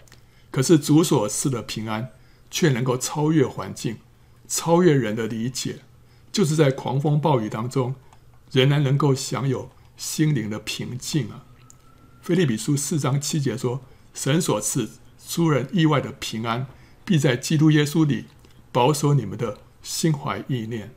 [0.51, 2.11] 可是主所赐的平安
[2.51, 3.99] 却能够超越环境，
[4.47, 5.81] 超越人的理解，
[6.33, 7.95] 就是在狂风暴雨当中，
[8.51, 11.45] 仍然能够享有心灵的平静啊。
[12.23, 13.83] 腓立比书四章七节说
[14.15, 14.91] ：“神所赐
[15.29, 16.67] 出人意外的平安，
[17.05, 18.25] 必在基督耶稣里
[18.73, 20.95] 保守你们的心怀意念。”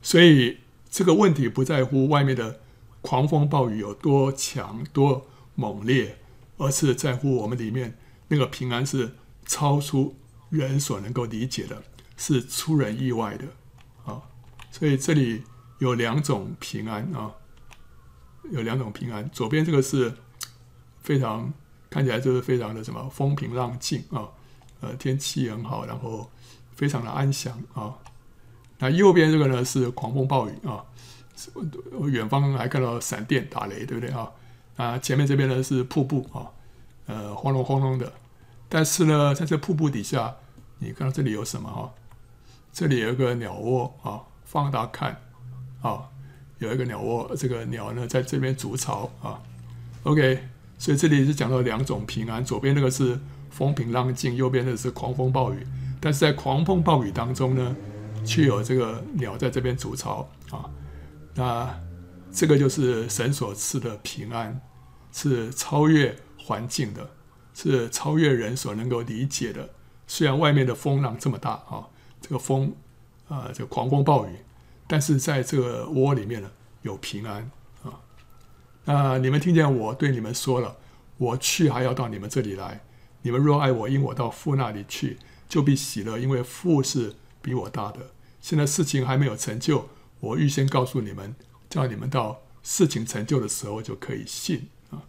[0.00, 0.58] 所以
[0.90, 2.61] 这个问题不在乎外面的
[3.02, 6.18] 狂风暴雨有多强多猛烈，
[6.56, 10.16] 而是在乎我们里面那个平安是超出
[10.48, 11.82] 人所能够理解的，
[12.16, 13.44] 是出人意外的
[14.04, 14.22] 啊！
[14.70, 15.42] 所以这里
[15.78, 17.34] 有两种平安啊，
[18.50, 19.28] 有两种平安。
[19.30, 20.14] 左边这个是
[21.02, 21.52] 非常
[21.90, 24.28] 看起来就是非常的什么风平浪静啊，
[24.80, 26.30] 呃，天气很好，然后
[26.74, 27.98] 非常的安详啊。
[28.78, 30.84] 那右边这个呢是狂风暴雨啊，
[32.08, 34.30] 远方还看到闪电打雷，对不对啊？
[34.76, 36.50] 啊，前面这边呢是瀑布啊，
[37.06, 38.12] 呃，轰隆轰隆的。
[38.68, 40.34] 但是呢，在这瀑布底下，
[40.78, 41.92] 你看到这里有什么哈？
[42.72, 45.20] 这里有一个鸟窝啊，放大看。
[45.82, 46.08] 啊，
[46.58, 49.40] 有一个鸟窝，这个鸟呢在这边筑巢啊。
[50.04, 53.18] OK，所以这里是讲到两种平安，左边那个是
[53.50, 55.66] 风平浪静，右边那个是狂风暴雨。
[56.00, 57.76] 但是在狂风暴雨当中呢，
[58.24, 60.64] 却有这个鸟在这边筑巢啊。
[61.34, 61.80] 那
[62.30, 64.60] 这个就是神所赐的平安，
[65.12, 67.10] 是超越环境的，
[67.54, 69.70] 是超越人所能够理解的。
[70.06, 71.88] 虽然外面的风浪这么大啊，
[72.20, 72.74] 这个风
[73.28, 74.36] 啊，这个狂风暴雨。
[74.86, 76.50] 但是在这个窝里面呢，
[76.82, 77.50] 有平安
[77.82, 78.00] 啊。
[78.84, 80.76] 那你们听见我对你们说了，
[81.16, 82.82] 我去还要到你们这里来。
[83.22, 85.18] 你们若爱我，因我到父那里去，
[85.48, 88.00] 就必喜乐，因为父是比我大的。
[88.40, 89.88] 现在事情还没有成就，
[90.22, 91.34] 我预先告诉你们，
[91.68, 95.02] 叫你们到事情成就的时候就可以信啊。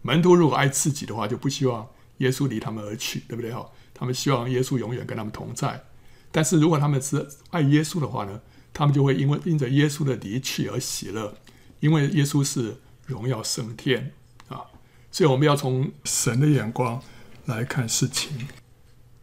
[0.00, 1.86] 门徒如果爱自己的话，就不希望
[2.18, 3.52] 耶稣离他们而去，对不对？
[3.52, 5.84] 哈，他们希望耶稣永远跟他们同在。
[6.32, 8.40] 但是如果他们是爱耶稣的话呢？
[8.76, 11.36] 他们就会因为因着耶稣的离去而喜乐，
[11.78, 14.12] 因为耶稣是荣耀升天
[14.48, 14.66] 啊，
[15.12, 17.00] 所以我们要从神的眼光
[17.44, 18.48] 来看事情。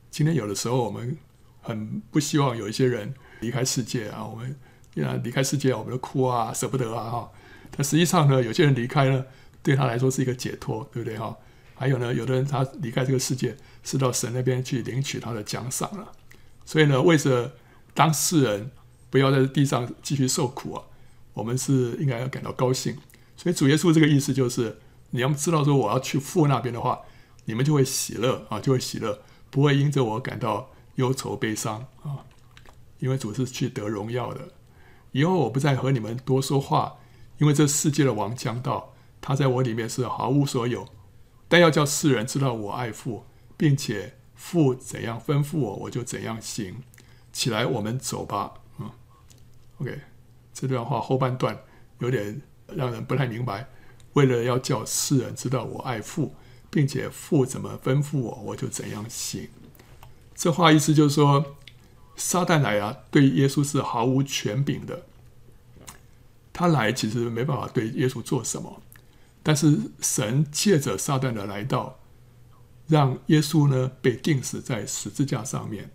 [0.09, 1.17] 今天有的时候我们
[1.61, 4.55] 很不希望有一些人离开世界啊，我们
[4.95, 7.32] 啊离开世界我们都哭啊，舍不得啊哈。
[7.75, 9.25] 但实际上呢，有些人离开呢，
[9.62, 11.36] 对他来说是一个解脱，对不对哈？
[11.75, 16.12] 还有呢，有的人他离开这个世界是到神那边去领取他的奖赏了。
[16.65, 17.54] 所以呢，为着
[17.93, 18.71] 当世人。
[19.12, 20.82] 不要在地上继续受苦啊！
[21.34, 22.97] 我们是应该要感到高兴。
[23.36, 26.97] 所以主耶稣这个意思就是，你要知道说我要去父那边的话，
[27.43, 32.23] 你们就会喜乐啊，就会喜乐，不会因着我感到忧愁悲伤啊。
[32.99, 34.47] 因为主是去得荣耀的。
[35.12, 36.97] 以后我不再和你们多说话，
[37.38, 40.88] 因为这世界的王将到，他在我里面是毫无所有。
[41.47, 43.26] 但要叫世人知道我爱父，
[43.58, 46.78] 并且父怎样吩咐我，我就怎样行。
[47.34, 48.54] 起来，我们走吧。
[48.80, 48.89] 嗯
[49.80, 50.00] OK，
[50.54, 51.60] 这段话后半段
[52.00, 53.67] 有点让人不太明白。
[54.13, 56.36] 为了要叫世人知道我爱父，
[56.69, 59.50] 并且父怎么吩咐我，我就怎样行。
[60.36, 61.58] 这话意思就是说，
[62.23, 65.07] 撒旦来啊，对耶稣是毫无权柄的。
[66.53, 68.84] 他来其实没办法对耶稣做什么，
[69.41, 71.99] 但是神借着撒旦的来到，
[72.88, 75.89] 让耶稣呢被钉死在十字架上面，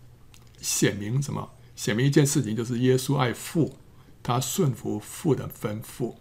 [0.59, 1.49] 显明什么？
[1.77, 3.77] 显明一件事情，就是耶稣爱父，
[4.21, 6.15] 他顺服父的吩咐，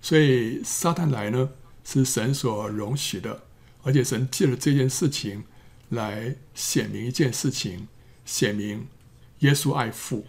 [0.00, 1.50] 所以撒旦来呢
[1.82, 3.42] 是神所容许的，
[3.82, 5.42] 而且神借着这件事情
[5.88, 7.88] 来显明一件事情，
[8.24, 8.86] 显明
[9.42, 10.26] 耶稣爱父，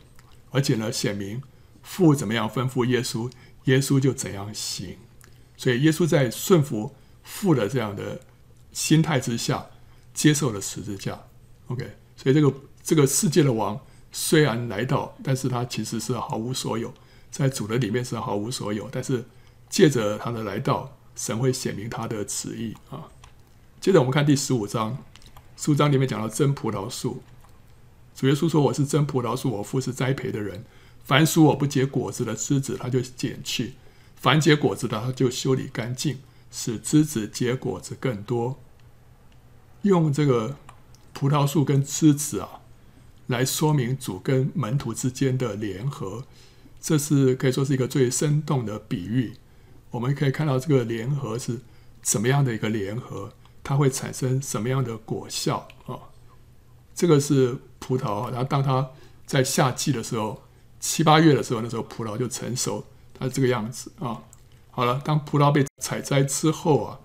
[0.51, 1.41] 而且呢显明
[1.81, 3.31] 父怎么样吩咐耶稣，
[3.63, 4.97] 耶稣就怎样行，
[5.57, 8.21] 所以耶稣在顺服父的这样的
[8.71, 9.65] 心态之下，
[10.13, 11.23] 接受了十字架。
[11.67, 13.79] OK，所以这个这个世界的王。
[14.15, 16.93] 虽然来到，但是他其实是毫无所有，
[17.31, 18.87] 在主的里面是毫无所有。
[18.91, 19.25] 但是
[19.69, 23.09] 借着他的来到，神会显明他的旨意啊。
[23.81, 24.95] 接着我们看第十五章，
[25.57, 27.23] 十五章里面讲到真葡萄树，
[28.15, 30.65] 主耶稣说：“我是真葡萄树，我父是栽培的人。
[31.03, 33.73] 凡属我不结果子的枝子，他就剪去；
[34.15, 36.19] 凡结果子的，他就修理干净，
[36.51, 38.59] 使枝子结果子更多。”
[39.83, 40.57] 用这个
[41.11, 42.59] 葡萄树跟枝子啊。
[43.27, 46.25] 来说明主跟门徒之间的联合，
[46.81, 49.35] 这是可以说是一个最生动的比喻。
[49.91, 51.61] 我们可以看到这个联合是
[52.01, 53.31] 怎么样的一个联合，
[53.63, 55.69] 它会产生什么样的果效？
[56.95, 58.89] 这个是葡萄，然后当它
[59.25, 60.43] 在夏季的时候，
[60.79, 64.21] 七八月的时候，那时候葡萄就成熟，它是这个样子啊。
[64.71, 66.99] 好了，当葡萄被采摘之后啊，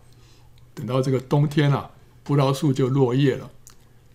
[0.74, 1.90] 等到这个冬天啊，
[2.22, 3.50] 葡萄树就落叶了，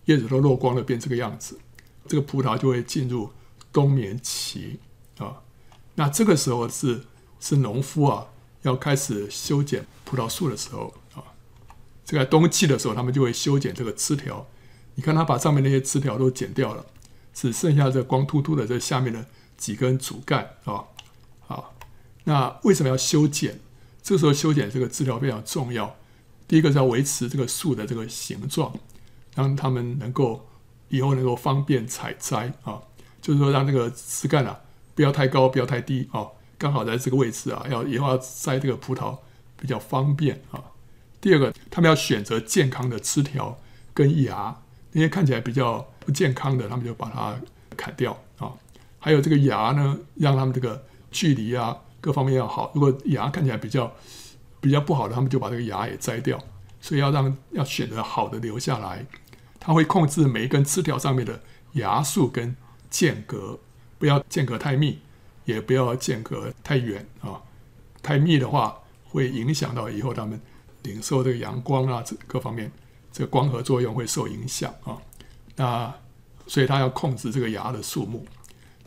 [0.06, 1.58] 叶子都落光了，变这个样子。
[2.06, 3.30] 这个葡萄就会进入
[3.72, 4.78] 冬眠期
[5.18, 5.42] 啊，
[5.94, 7.04] 那这个时候是
[7.40, 8.26] 是农夫啊
[8.62, 11.22] 要开始修剪葡萄树的时候啊。
[12.04, 14.46] 这个冬季的时候，他们就会修剪这个枝条。
[14.94, 16.86] 你看他把上面那些枝条都剪掉了，
[17.32, 19.26] 只剩下这光秃秃的这下面的
[19.56, 20.84] 几根主干啊。
[21.40, 21.74] 好，
[22.24, 23.60] 那为什么要修剪？
[24.02, 25.96] 这时候修剪这个枝条非常重要。
[26.46, 28.72] 第一个是要维持这个树的这个形状，
[29.34, 30.46] 让他们能够。
[30.90, 32.80] 以后能够方便采摘啊，
[33.20, 34.60] 就是说让这个枝干啊
[34.94, 39.18] 不要太高，不要太低啊，刚好在这个位置啊，要以后要摘这个葡萄
[39.58, 40.62] 比较方便啊。
[41.20, 43.58] 第二个，他们要选择健康的枝条
[43.92, 44.62] 跟芽，
[44.94, 47.36] 那些看起来比较不健康的，他们就把它
[47.76, 48.50] 砍掉啊。
[48.98, 52.72] 还有这个芽呢，让他们这个距离啊各方面要好。
[52.74, 53.92] 如果芽看起来比较
[54.60, 56.42] 比较不好的，他们就把这个芽也摘掉。
[56.80, 59.04] 所以要让要选择好的留下来，
[59.58, 61.40] 它会控制每一根枝条上面的
[61.72, 62.54] 芽数跟
[62.90, 63.58] 间隔，
[63.98, 64.98] 不要间隔太密，
[65.46, 67.40] 也不要间隔太远啊。
[68.02, 70.38] 太密的话会影响到以后他们
[70.82, 72.70] 领受这个阳光啊，这各方面
[73.14, 74.98] 这个光合作用会受影响啊。
[75.56, 75.94] 那
[76.46, 78.26] 所以它要控制这个芽的数目，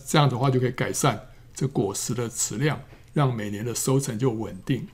[0.06, 1.20] 这样的话就可以改善
[1.56, 2.80] 这果实的质量，
[3.14, 4.88] 让每年的收成就稳定。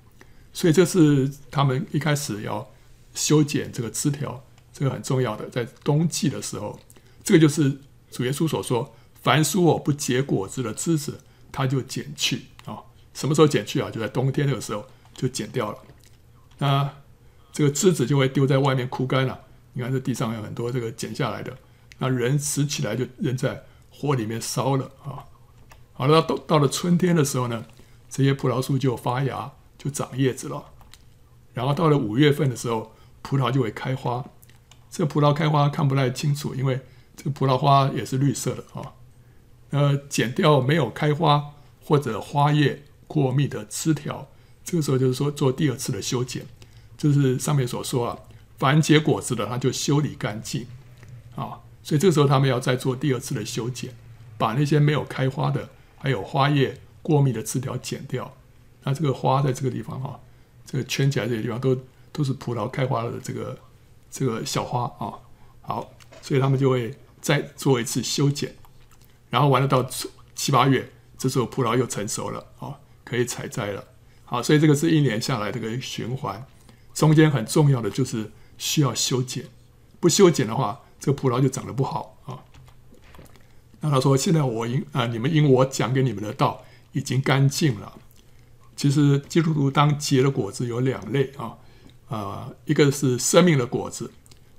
[0.54, 2.66] 所以这是他们一开始要。
[3.16, 6.80] 修剪这个枝条，这个很重要的，在冬季的时候，
[7.24, 7.80] 这个就是
[8.10, 11.20] 主耶稣所说：“凡属我不结果子的枝子，
[11.52, 12.82] 他就剪去啊。”
[13.14, 13.92] 什么时候剪去啊？
[13.92, 15.78] 就在冬天那个时候就剪掉了。
[16.58, 16.92] 那
[17.54, 19.40] 这个枝子就会丢在外面枯干了。
[19.72, 21.56] 你看这地上有很多这个剪下来的，
[22.00, 25.24] 那人拾起来就扔在火里面烧了啊。
[25.94, 27.66] 好了，到到了春天的时候呢，
[28.10, 30.66] 这些葡萄树就发芽，就长叶子了。
[31.54, 34.26] 然后到了五月份的时候，葡萄就会开花，
[34.90, 36.82] 这葡萄开花看不太清楚，因为
[37.16, 38.94] 这个葡萄花也是绿色的啊。
[39.70, 44.28] 呃，剪掉没有开花或者花叶过密的枝条，
[44.64, 46.46] 这个时候就是说做第二次的修剪，
[47.04, 48.18] 就是上面所说啊，
[48.58, 50.66] 凡结果子的，它就修理干净
[51.36, 51.60] 啊。
[51.84, 53.94] 所以这个时候他们要再做第二次的修剪，
[54.38, 58.34] 把那些没有开花的还有花叶过密的枝条剪掉。
[58.84, 60.20] 那这个花在这个地方哈，
[60.66, 61.78] 这个圈起来这些地方都。
[62.16, 63.58] 都是葡萄开花的这个
[64.12, 65.18] 这个小花啊，
[65.62, 65.92] 好，
[66.22, 68.54] 所以他们就会再做一次修剪，
[69.32, 69.84] 然后完了到
[70.36, 70.88] 七八月，
[71.18, 73.84] 这时候葡萄又成熟了啊，可以采摘了。
[74.26, 76.46] 好，所以这个是一年下来这个循环，
[76.94, 79.46] 中间很重要的就是需要修剪，
[80.00, 82.40] 不修剪的话，这个葡萄就长得不好啊。
[83.82, 87.94] 那他说：“现在我因啊，你们因我讲给你们的道已经干净了。
[88.76, 91.58] 其实基督徒当结的果子有两类啊。”
[92.10, 94.12] 啊、一个是生命的果子，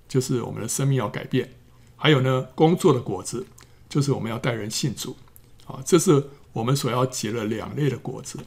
[0.08, 1.46] 就是我们的生命要改变；
[1.94, 3.46] 还有呢，工作的果子，
[3.88, 5.16] 就是我们要带人信主。
[5.64, 8.40] 啊，这是我们所要结的两类的果子。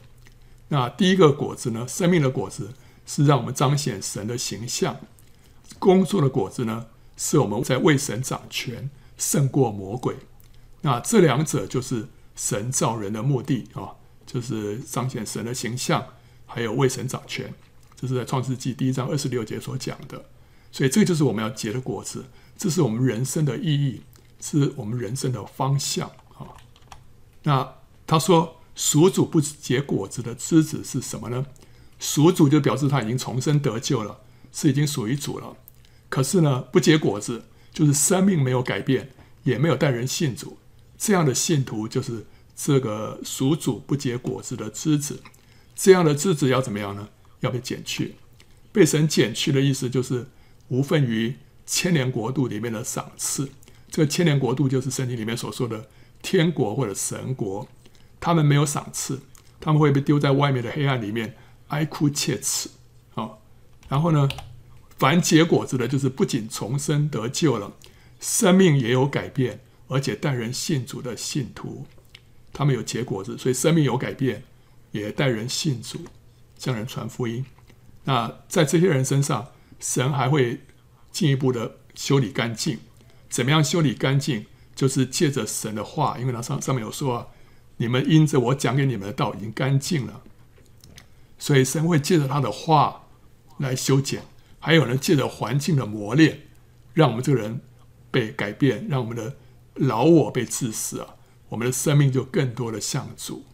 [0.68, 2.74] 那第一个果子呢，生命的果子
[3.08, 4.96] 是让我们彰显神的形象；
[5.78, 6.86] 工作的果子呢，
[7.16, 10.14] 是我们在为神掌权，胜过魔鬼。
[10.82, 12.06] 那这两者就是
[12.36, 13.96] 神造人的目的啊，
[14.26, 16.06] 就是彰显神的形象，
[16.44, 17.52] 还有为神掌权。
[17.96, 20.26] 这是在创世纪第一章二十六节所讲的，
[20.70, 22.26] 所以这就是我们要结的果子，
[22.58, 24.02] 这是我们人生的意义，
[24.38, 26.46] 是我们人生的方向啊。
[27.42, 27.74] 那
[28.06, 31.46] 他说属主不结果子的枝子是什么呢？
[31.98, 34.20] 属主就表示他已经重生得救了，
[34.52, 35.56] 是已经属于主了。
[36.08, 39.10] 可是呢，不结果子就是生命没有改变，
[39.44, 40.58] 也没有带人信主，
[40.96, 42.26] 这样的信徒就是
[42.56, 45.20] 这个属主不结果子的枝子。
[45.74, 47.08] 这样的枝子要怎么样呢？
[47.40, 48.16] 要被剪去，
[48.72, 50.26] 被神剪去的意思就是
[50.68, 51.36] 无分于
[51.66, 53.50] 千年国度里面的赏赐。
[53.90, 55.88] 这个千年国度就是圣经里面所说的
[56.20, 57.68] 天国或者神国，
[58.18, 59.20] 他们没有赏赐，
[59.60, 61.36] 他们会被丢在外面的黑暗里面
[61.68, 62.68] 哀哭切齿。
[63.14, 63.42] 好，
[63.88, 64.28] 然后呢，
[64.98, 67.72] 凡结果子的，就是不仅重生得救了，
[68.20, 71.86] 生命也有改变，而且带人信主的信徒，
[72.52, 74.42] 他们有结果子，所以生命有改变，
[74.90, 76.00] 也带人信主。
[76.60, 77.44] 向人传福音，
[78.02, 79.46] 那在这些人身上，
[79.78, 80.60] 神还会
[81.12, 82.80] 进一步的修理干净。
[83.30, 84.44] 怎么样修理干净？
[84.74, 87.26] 就是借着神的话，因为他上上面有说啊，
[87.76, 90.20] 你们因着我讲给你们的道已经干净了，
[91.38, 93.06] 所以神会借着他的话
[93.58, 94.22] 来修剪。
[94.58, 96.40] 还有呢，借着环境的磨练，
[96.92, 97.60] 让我们这个人
[98.10, 99.36] 被改变，让我们的
[99.74, 101.14] 老我被治死啊，
[101.48, 103.44] 我们的生命就更多的像主。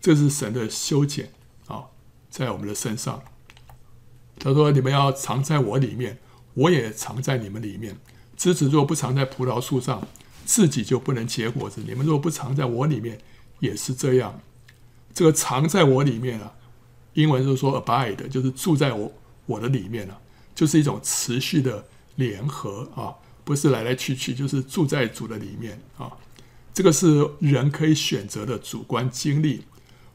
[0.00, 1.30] 这是神的修剪
[1.66, 1.84] 啊。
[2.28, 3.22] 在我们的身上，
[4.38, 6.18] 他说：“你们要藏在我里面，
[6.54, 7.96] 我也藏在你们里面。
[8.36, 10.06] 枝子若不藏在葡萄树上，
[10.44, 11.82] 自己就不能结果子。
[11.86, 13.18] 你们若不藏在我里面，
[13.58, 14.40] 也是这样。
[15.12, 16.54] 这个藏在我里面啊，
[17.14, 19.12] 英文就是说 abide，就是住在我
[19.46, 20.18] 我的里面了，
[20.54, 21.84] 就是一种持续的
[22.16, 26.10] 联合啊，不是来来去去，就是住在主的里面啊。
[26.72, 29.64] 这个是人可以选择的主观经历。”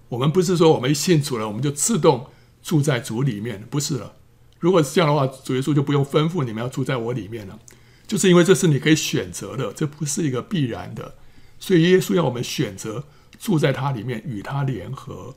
[0.08, 2.28] 我们不是说我们一信主了，我们就自动
[2.62, 4.14] 住在主里面，不是了。
[4.60, 7.60] 如果是这样的话，主耶稣就不用吩咐你们要住在我里面了。
[8.08, 11.16] 就是因为这是你可以选择的，这不是一个必然的。
[11.60, 13.04] 所以耶稣要我们选择
[13.40, 15.34] 住在他里面，与他联合。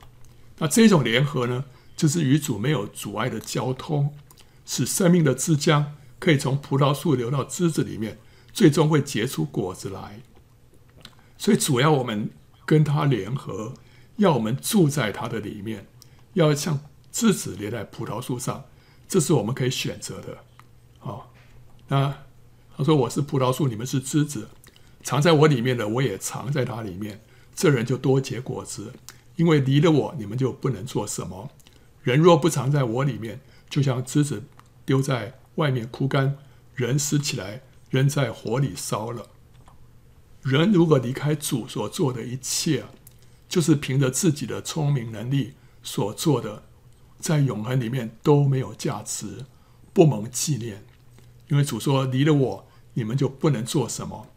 [0.59, 4.13] 那这种联合呢，就是与主没有阻碍的交通，
[4.65, 5.85] 使生命的枝浆
[6.19, 8.19] 可以从葡萄树流到枝子里面，
[8.53, 10.21] 最终会结出果子来。
[11.37, 12.29] 所以主要我们
[12.65, 13.73] 跟他联合，
[14.17, 15.87] 要我们住在他的里面，
[16.33, 16.81] 要像
[17.11, 18.65] 枝子连在葡萄树上，
[19.07, 20.37] 这是我们可以选择的。
[20.97, 21.33] 好，
[21.87, 22.13] 那
[22.75, 24.49] 他说我是葡萄树，你们是枝子，
[25.01, 27.21] 藏在我里面的，我也藏在他里面，
[27.55, 28.91] 这人就多结果子。
[29.39, 31.49] 因为离了我，你们就不能做什么。
[32.03, 34.43] 人若不藏在我里面，就像枝子
[34.83, 36.37] 丢在外面枯干，
[36.75, 39.29] 人死起来扔在火里烧了。
[40.41, 42.83] 人如果离开主所做的一切，
[43.47, 46.63] 就是凭着自己的聪明能力所做的，
[47.17, 49.45] 在永恒里面都没有价值，
[49.93, 50.83] 不蒙纪念。
[51.47, 54.27] 因为主说：“离了我，你们就不能做什么。”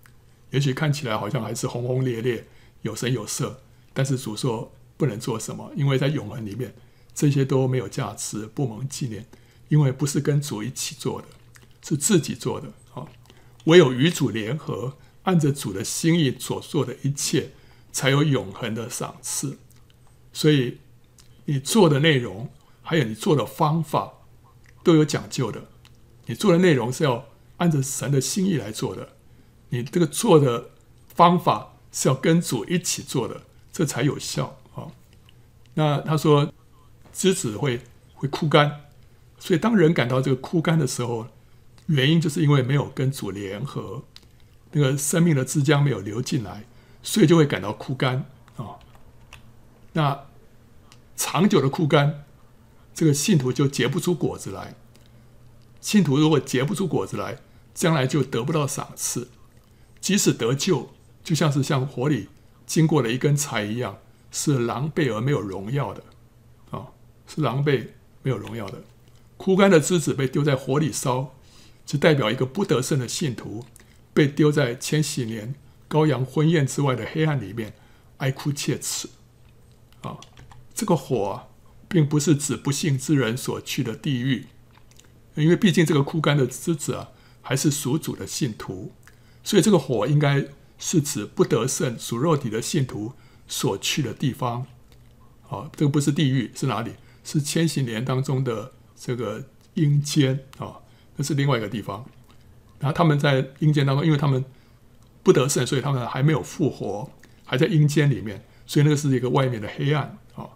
[0.50, 2.46] 也许看起来好像还是轰轰烈烈、
[2.82, 4.70] 有声有色，但是主说。
[4.97, 6.74] 不能做什么，因为在永恒里面，
[7.14, 9.26] 这些都没有价值，不蒙纪念。
[9.68, 11.28] 因为不是跟主一起做的，
[11.82, 13.09] 是自己做的啊。
[13.64, 17.53] 唯有与主联合，按着主的心意所做的一切，
[17.90, 19.57] 才有永恒的赏赐。
[20.30, 20.76] 所以，
[21.47, 22.51] 你做的内容，
[22.82, 24.12] 还有你做的方法，
[24.84, 25.70] 都有讲究的。
[26.26, 29.16] 你做的内容是要按着神的心意来做的，
[29.70, 30.68] 你这个做的
[31.09, 34.59] 方法是要跟主一起做的，这才有效。
[35.74, 36.52] 那他说，
[37.12, 37.80] 枝子会
[38.14, 38.82] 会枯干，
[39.38, 41.28] 所以当人感到这个枯干的时候，
[41.86, 44.04] 原因就是因为没有跟主联合，
[44.72, 46.64] 那个生命的汁浆没有流进来，
[47.02, 48.76] 所以就会感到枯干啊。
[49.94, 50.20] 那
[51.16, 52.24] 长久的枯干，
[52.94, 54.74] 这个信徒就结不出果子来。
[55.80, 57.38] 信徒如果结不出果子来，
[57.74, 59.28] 将来就得不到赏赐。
[60.00, 60.90] 即使得救，
[61.24, 62.28] 就像是像火里
[62.66, 63.98] 经过了一根柴一样。
[64.32, 66.02] 是狼狈而没有荣耀的，
[66.70, 66.88] 啊，
[67.26, 67.88] 是狼狈
[68.22, 68.82] 没有荣耀的。
[69.36, 71.34] 枯干的枝子被丢在火里烧，
[71.84, 73.64] 就代表一个不得胜的信徒
[74.14, 75.54] 被丢在千禧年
[75.88, 77.74] 羔羊婚宴之外的黑暗里面，
[78.18, 79.10] 哀哭切齿。
[80.00, 80.18] 啊，
[80.74, 81.48] 这个火，
[81.86, 84.46] 并不是指不幸之人所去的地狱，
[85.34, 87.10] 因为毕竟这个枯干的枝子啊，
[87.42, 88.92] 还是属主的信徒，
[89.44, 90.46] 所以这个火应该
[90.78, 93.12] 是指不得胜属肉体的信徒。
[93.53, 94.66] 所去的地方，
[95.46, 96.92] 啊，这个不是地狱，是哪里？
[97.22, 99.44] 是千禧年当中的这个
[99.74, 100.80] 阴间啊，
[101.16, 102.03] 那是另外一个地方。
[102.80, 104.42] 然后他们在阴间当中，因为他们
[105.22, 107.11] 不得胜，所以他们还没有复活，
[107.44, 110.48] 还在阴间里面，所以那个是一个外面的黑暗啊。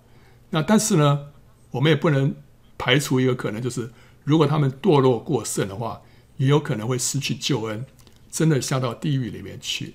[0.49, 1.29] 那但是呢，
[1.73, 2.35] 我们也不能
[2.79, 3.93] 排除一个可能，就是
[4.25, 6.01] 如果他们堕落过甚的话，
[6.39, 7.85] 也有可能会失去救恩，
[8.31, 9.93] 真的下到地狱里面去。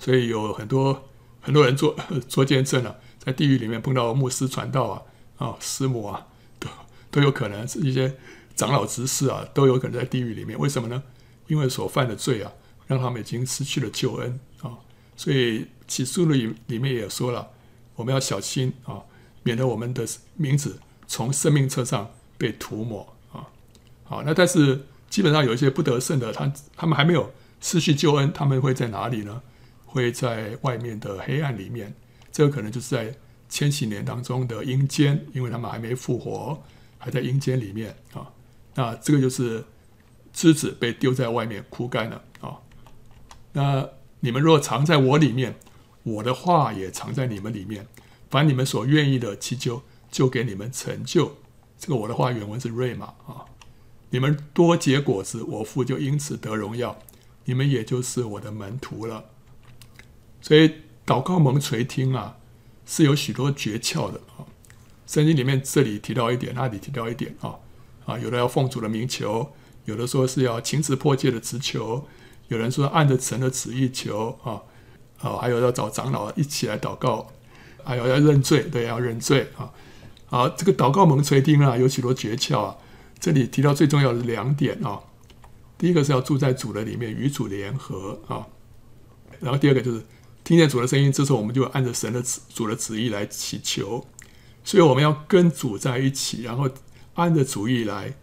[0.00, 1.07] 所以有很多。
[1.48, 1.96] 很多人做
[2.28, 5.02] 做见证了，在地狱里面碰到牧师传道啊，
[5.46, 6.26] 啊，师母啊，
[6.60, 6.68] 都
[7.10, 8.14] 都有可能是一些
[8.54, 10.58] 长老执事啊，都有可能在地狱里面。
[10.58, 11.02] 为什么呢？
[11.46, 12.52] 因为所犯的罪啊，
[12.86, 14.76] 让他们已经失去了救恩啊。
[15.16, 17.48] 所以起诉里里面也说了，
[17.94, 19.00] 我们要小心啊，
[19.42, 23.48] 免得我们的名字从生命册上被涂抹啊。
[24.04, 27.32] 好，那但是基本上有一些不得胜的，他他们还没有
[27.62, 29.40] 失去救恩，他们会在哪里呢？
[29.90, 31.94] 会在外面的黑暗里面，
[32.30, 33.16] 这个可能就是在
[33.48, 36.62] 千禧年当中的阴间，因为他们还没复活，
[36.98, 38.30] 还在阴间里面啊。
[38.74, 39.64] 那这个就是
[40.32, 42.60] 枝子被丢在外面枯干了啊。
[43.52, 43.88] 那
[44.20, 45.56] 你们若藏在我里面，
[46.02, 47.86] 我的话也藏在你们里面，
[48.28, 51.38] 凡你们所愿意的祈求，就给你们成就。
[51.78, 53.46] 这个我的话原文是瑞玛啊。
[54.10, 56.98] 你们多结果子，我父就因此得荣耀，
[57.46, 59.24] 你们也就是我的门徒了。
[60.40, 60.72] 所以
[61.06, 62.36] 祷告蒙垂听啊，
[62.86, 64.46] 是有许多诀窍的啊。
[65.06, 67.56] 圣经里面这里提到一点，那里提到一点啊
[68.04, 69.50] 啊，有的要奉主的名求，
[69.86, 72.06] 有的说是要情词迫切的直求，
[72.48, 74.60] 有人说按着神的旨意求啊
[75.20, 77.32] 啊，还有要找长老一起来祷告，
[77.82, 79.72] 还有要认罪，对，要认罪啊。
[80.28, 82.76] 啊，这个祷告蒙垂听啊，有许多诀窍啊。
[83.18, 85.00] 这里提到最重要的两点啊，
[85.78, 88.46] 第一个是要住在主的里面，与主联合啊，
[89.40, 90.02] 然后第二个就是。
[90.48, 94.06] 听见主的声音，这时候我们就按着神的旨、主的旨意来祈求，
[94.64, 96.66] 所以我们要跟主在一起，然后
[97.16, 98.14] 按着主意来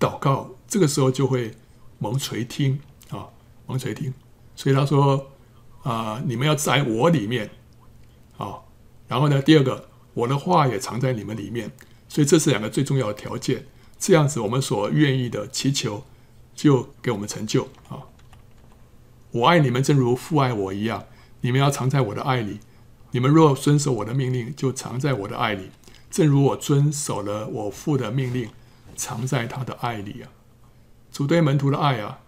[0.00, 1.54] 祷告，这个时候就会
[1.98, 3.28] 蒙垂听啊，
[3.66, 4.14] 蒙垂听。
[4.56, 5.30] 所以他说
[5.82, 7.50] 啊，你们要在我里面
[8.38, 8.60] 啊，
[9.06, 11.70] 然后呢，第二个，我的话也藏在你们里面，
[12.08, 13.66] 所以这是两个最重要的条件。
[13.98, 16.02] 这样子，我们所愿意的祈求
[16.54, 18.08] 就给我们成就啊。
[19.32, 21.04] 我爱你们，正如父爱我一样。
[21.40, 22.60] 你们要藏在我的爱里，
[23.10, 25.70] 你们若遵守我的命令，就藏在我的爱里，
[26.10, 28.50] 正如我遵守了我父的命令，
[28.96, 30.30] 藏在他的爱里啊。
[31.10, 32.20] 主对门徒的爱啊，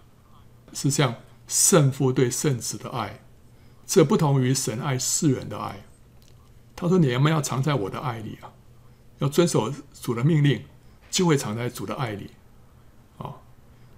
[0.73, 3.21] 是像圣父对圣子的爱，
[3.87, 5.81] 这不同于神爱世人的爱。
[6.77, 8.49] 他说：“你们要藏在我的爱里啊，
[9.19, 10.65] 要遵守主的命令，
[11.11, 12.31] 就会藏在主的爱里。”
[13.19, 13.35] 啊，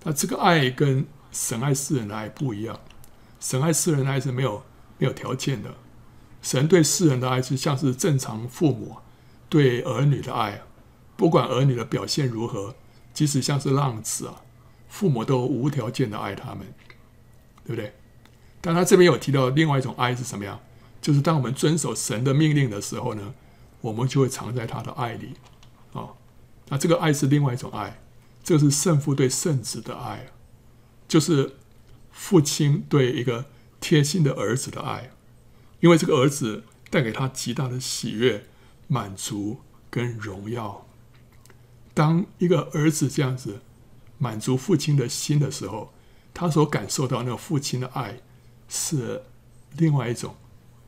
[0.02, 2.80] 那这个爱跟神爱世人的爱不一样。
[3.38, 4.64] 神爱世人的爱是没有
[5.02, 5.74] 没有条件的，
[6.40, 8.98] 神对世人的爱是像是正常父母
[9.48, 10.62] 对儿女的爱，
[11.16, 12.76] 不管儿女的表现如何，
[13.12, 14.42] 即使像是浪子啊。
[14.88, 16.72] 父母都无条件的爱他们，
[17.64, 17.94] 对不对？
[18.60, 20.60] 但他这边有提到另外一种爱是什么样？
[21.00, 23.34] 就是当我们遵守神的命令的时候呢，
[23.80, 25.32] 我们就会藏在他的爱里
[25.94, 26.14] 啊、
[26.68, 28.00] 那这个爱是另外一种爱，
[28.44, 30.26] 这是圣父对圣子的爱，
[31.08, 31.56] 就是
[32.12, 33.46] 父亲对一个
[33.82, 35.10] 贴心的儿子的爱，
[35.80, 38.46] 因为这个儿子带给他极大的喜悦、
[38.88, 39.58] 满足
[39.90, 40.86] 跟荣耀。
[41.92, 43.60] 当一个儿子这样子。
[44.18, 45.92] 满足父亲的心的时候，
[46.32, 48.20] 他所感受到那个父亲的爱，
[48.68, 49.20] 是
[49.76, 50.36] 另外一种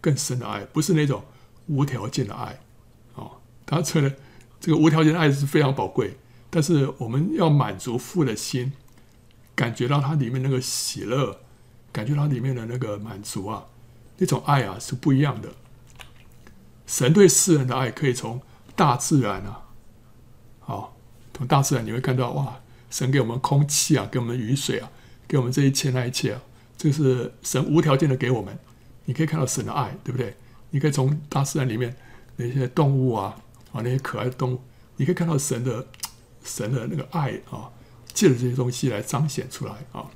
[0.01, 1.24] 更深的爱，不是那种
[1.66, 2.61] 无条件的爱。
[3.16, 4.14] 哦，他觉得
[4.61, 6.16] 这个无条件的爱是非常宝贵，
[6.49, 8.72] 但是我们要满足父的心，
[9.57, 11.40] 感觉到他里面那个喜乐，
[11.95, 13.64] 感觉到里面的那个满足啊，
[14.18, 15.49] 那种爱啊是不一样的。
[16.86, 18.42] 神对世人的爱可以从
[18.74, 19.62] 大自然啊，
[20.59, 20.97] 好，
[21.32, 22.57] 从大自然你会看到哇。
[22.90, 24.88] 神给我们空气啊，给我们雨水啊，
[25.26, 26.40] 给我们这一切那一切啊，
[26.76, 28.57] 这是神无条件的给我们。
[29.07, 30.36] 你可以看到神的爱，对不对？
[30.70, 31.97] 你可以从大自然里面
[32.36, 33.36] 那些动物啊，
[33.72, 34.61] 啊那些可爱的动物，
[34.97, 35.84] 你可以看到神的
[36.45, 37.68] 神的那个爱啊，
[38.12, 40.07] 借着这些东西来彰显出来啊。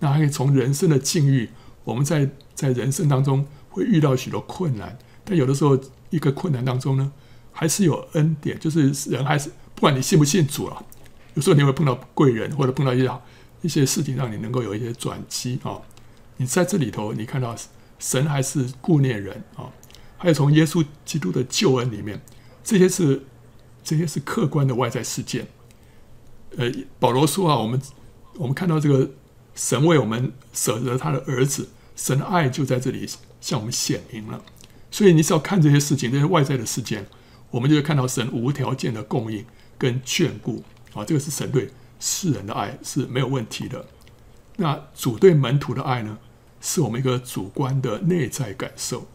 [0.00, 1.48] 那还可以从人生的境遇，
[1.84, 5.78] 我们在在人生当中会遇到许多困难，但有的时候
[6.10, 7.12] 一个困难当中呢，
[7.52, 10.82] 还是有恩典，就是人还是不管你信不信主啊。
[11.34, 13.10] 有时候你会碰到贵人，或者碰到一些
[13.62, 15.78] 一些事情，让你能够有一些转机啊。
[16.38, 17.54] 你在这里头，你看到
[17.98, 19.70] 神还是顾念人啊。
[20.18, 22.20] 还有从耶稣基督的救恩里面，
[22.64, 23.22] 这些是
[23.84, 25.46] 这些是客观的外在事件。
[26.56, 27.80] 呃，保罗说啊，我们
[28.34, 29.10] 我们看到这个
[29.60, 33.06] 神为我们舍了他的儿子，神的爱就在这里
[33.42, 34.42] 向我们显明了。
[34.90, 37.06] 所以你只要看这些事情，这些外在的事件，
[37.50, 39.44] 我们就会看到神无条件的供应
[39.76, 40.64] 跟眷顾。
[40.94, 43.84] 啊，这个是神对世人的爱是没有问题的。
[44.56, 46.16] 那主对门徒的爱呢，
[46.62, 49.06] 是我们一个主观的内在感受。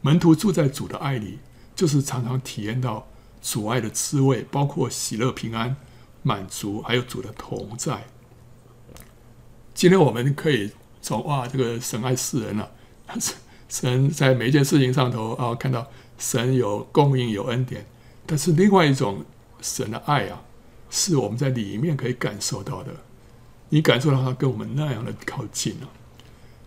[0.00, 1.40] 门徒住在主的爱里，
[1.76, 3.06] 就是常常体验到
[3.42, 5.76] 主爱的滋味，包括喜乐、平安、
[6.22, 8.06] 满足，还有主的同在。
[9.74, 10.70] 今天我们可以
[11.02, 12.68] 从哇，这个神爱世人啊，
[13.68, 17.84] 神在每一件事情上头啊，看到神有供应、有恩典。
[18.24, 19.24] 但是另外一种
[19.60, 20.40] 神的爱啊。
[20.96, 22.94] 是我们在里面可以感受到的，
[23.68, 25.90] 你感受到他跟我们那样的靠近啊，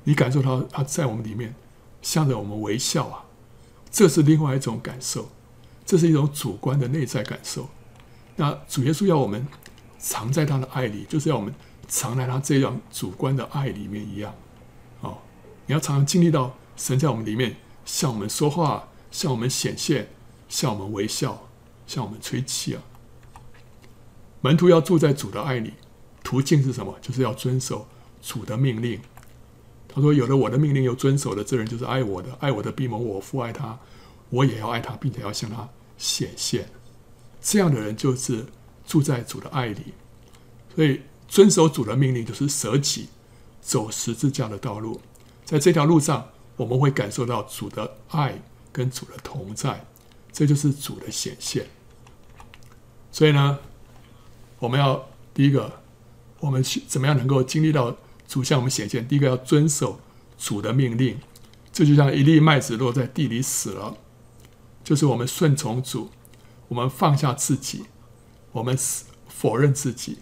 [0.03, 1.55] 你感受到他在我们里面
[2.01, 3.23] 向着我们微笑啊，
[3.89, 5.29] 这是另外一种感受，
[5.85, 7.69] 这是一种主观的内在感受。
[8.35, 9.47] 那主耶稣要我们
[9.97, 11.53] 藏在他的爱里，就是要我们
[11.87, 14.33] 藏在他这样主观的爱里面一样。
[15.01, 15.17] 哦，
[15.65, 20.09] 你要常常经历到神在我们里面向我们说话，向我们显现，
[20.49, 21.47] 向我们微笑，
[21.85, 22.81] 向我们吹气啊。
[24.41, 25.73] 门徒要住在主的爱里，
[26.23, 26.97] 途径是什么？
[27.01, 27.87] 就是要遵守
[28.21, 28.99] 主的命令。
[29.87, 32.37] 他说：“有了我的命令又遵守的，这人就是爱我的。
[32.39, 33.79] 爱我的必蒙我父爱他，
[34.29, 35.67] 我也要爱他，并且要向他
[35.97, 36.69] 显现。
[37.41, 38.45] 这样的人就是
[38.85, 39.93] 住在主的爱里。
[40.75, 43.09] 所以遵守主的命令就是舍己，
[43.61, 45.01] 走十字架的道路。
[45.43, 49.85] 在这条路上，我们会感受到主的爱跟主的同在，
[50.31, 51.67] 这就是主的显现。
[53.11, 53.59] 所以呢，
[54.59, 55.81] 我们要第一个，
[56.39, 57.95] 我们去怎么样能够经历到
[58.27, 59.07] 主向我们显现？
[59.07, 59.99] 第一个要遵守
[60.37, 61.19] 主的命令，
[61.71, 63.97] 这就像一粒麦子落在地里死了，
[64.83, 66.09] 就是我们顺从主，
[66.67, 67.85] 我们放下自己，
[68.51, 68.77] 我们
[69.27, 70.19] 否认自己，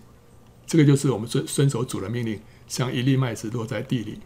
[0.66, 4.20] 这个就是我们遵遵守主的命令，像一粒麦子落在地里。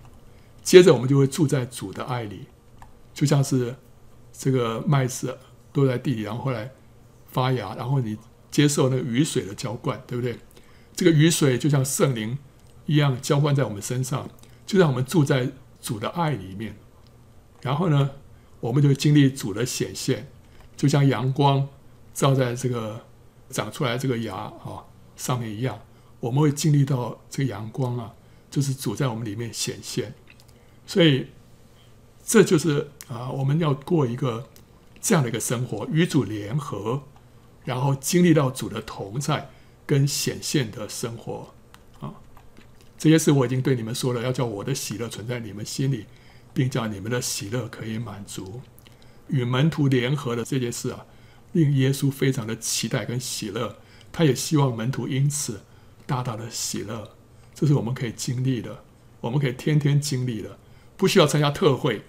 [0.63, 2.45] 接着我们就会住在主的爱里，
[3.13, 3.75] 就像是
[4.31, 5.37] 这个麦子
[5.73, 6.71] 落在地里，然后后来
[7.27, 8.17] 发芽，然后你。
[8.51, 10.35] 接受那个雨水的浇灌，对不对？
[10.95, 12.35] 这个雨水就像圣灵
[12.87, 14.27] 一样浇灌在我们身上，
[14.65, 16.75] 就让我们住在主的爱里面。
[17.61, 18.09] 然后呢，
[18.59, 20.31] 我们就经历主的显现，
[20.75, 21.69] 就像阳光
[22.11, 23.05] 照在这个
[23.51, 24.83] 长出来这个芽啊
[25.15, 25.79] 上面一样，
[26.19, 28.13] 我们会经历到这个阳光啊，
[28.51, 30.13] 就是主在我们里面显现。
[30.85, 31.27] 所以
[32.25, 34.49] 这就是啊，我们要过一个
[34.99, 37.03] 这样的一个生活，与主联合，
[37.63, 39.49] 然后经历到主的同在
[39.85, 41.53] 跟显现的生活
[41.99, 42.13] 啊。
[42.97, 46.05] 这些事我已经对你们说了，要叫我的喜乐存在你们心里，
[46.53, 48.61] 并叫你们的喜乐可以满足。
[49.27, 51.05] 与门徒联合的这件事啊，
[51.51, 53.77] 令耶稣非常的期待跟喜乐，
[54.11, 55.61] 他也希望门徒因此
[56.09, 57.11] 大大的喜乐。
[57.53, 58.83] 这是我们可以经历的，
[59.21, 60.57] 我们可以天天经历的，
[60.97, 62.01] 不需要参加特会。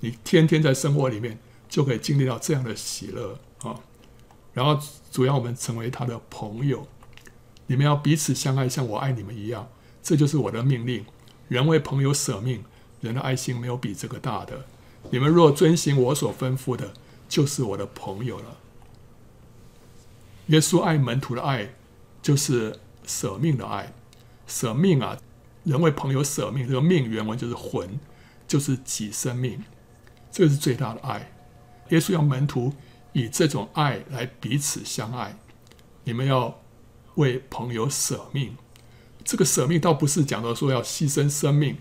[0.00, 3.80] 你天天在生活里面就可以经历到这样的喜乐啊，
[4.52, 4.80] 然后
[5.10, 6.86] 主要我们成为他的朋友，
[7.66, 9.68] 你们要彼此相爱，像我爱你们一样，
[10.02, 11.04] 这就是我的命令。
[11.48, 12.62] 人为朋友舍命，
[13.00, 14.66] 人的爱心没有比这个大的。
[15.10, 16.92] 你们若遵行我所吩咐的，
[17.28, 18.58] 就是我的朋友了。
[20.48, 21.74] 耶稣爱门徒的爱，
[22.22, 22.78] 就是
[23.08, 23.92] 舍命的爱，
[24.46, 25.18] 舍命啊，
[25.64, 27.98] 人为朋友舍命，这个命原文就是魂，
[28.46, 29.64] 就是己生命。
[30.30, 31.32] 这个是最大的爱，
[31.88, 32.74] 耶稣要门徒
[33.12, 35.36] 以这种爱来彼此相爱。
[36.04, 36.60] 你们要
[37.14, 38.54] 为朋友舍命，
[39.24, 41.78] 这个舍命倒不是讲到说要牺牲生命，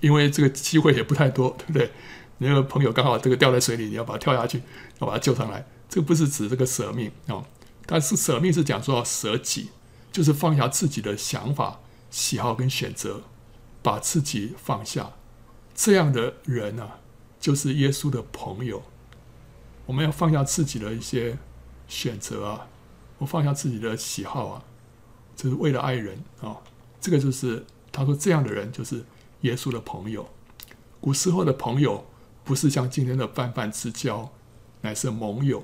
[0.00, 1.90] 因为这个机会也不太多，对不对？
[2.38, 4.62] 你那个朋友刚好这个掉在水里，你要把他跳下去，
[5.00, 7.44] 要把他救上来，这个不是指这个舍命啊。
[7.86, 9.70] 但是舍命是讲说要舍己，
[10.12, 11.80] 就是放下自己的想法、
[12.10, 13.22] 喜好跟选择，
[13.82, 15.12] 把自己放下。
[15.74, 16.98] 这样的人呢、啊？
[17.40, 18.82] 就是耶稣的朋友，
[19.86, 21.38] 我们要放下自己的一些
[21.86, 22.66] 选择啊，
[23.18, 24.64] 我放下自己的喜好啊，
[25.36, 26.56] 就是为了爱人啊。
[27.00, 29.04] 这个就是他说这样的人就是
[29.42, 30.28] 耶稣的朋友。
[31.00, 32.04] 古时候的朋友
[32.42, 34.32] 不是像今天的泛泛之交，
[34.80, 35.62] 乃是盟友。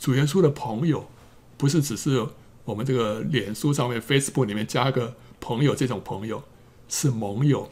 [0.00, 1.08] 主耶稣的朋友
[1.56, 2.26] 不是只是
[2.64, 6.42] 我们这个脸书上面 Facebook 里面加个朋友这种朋友，
[6.88, 7.70] 是盟友，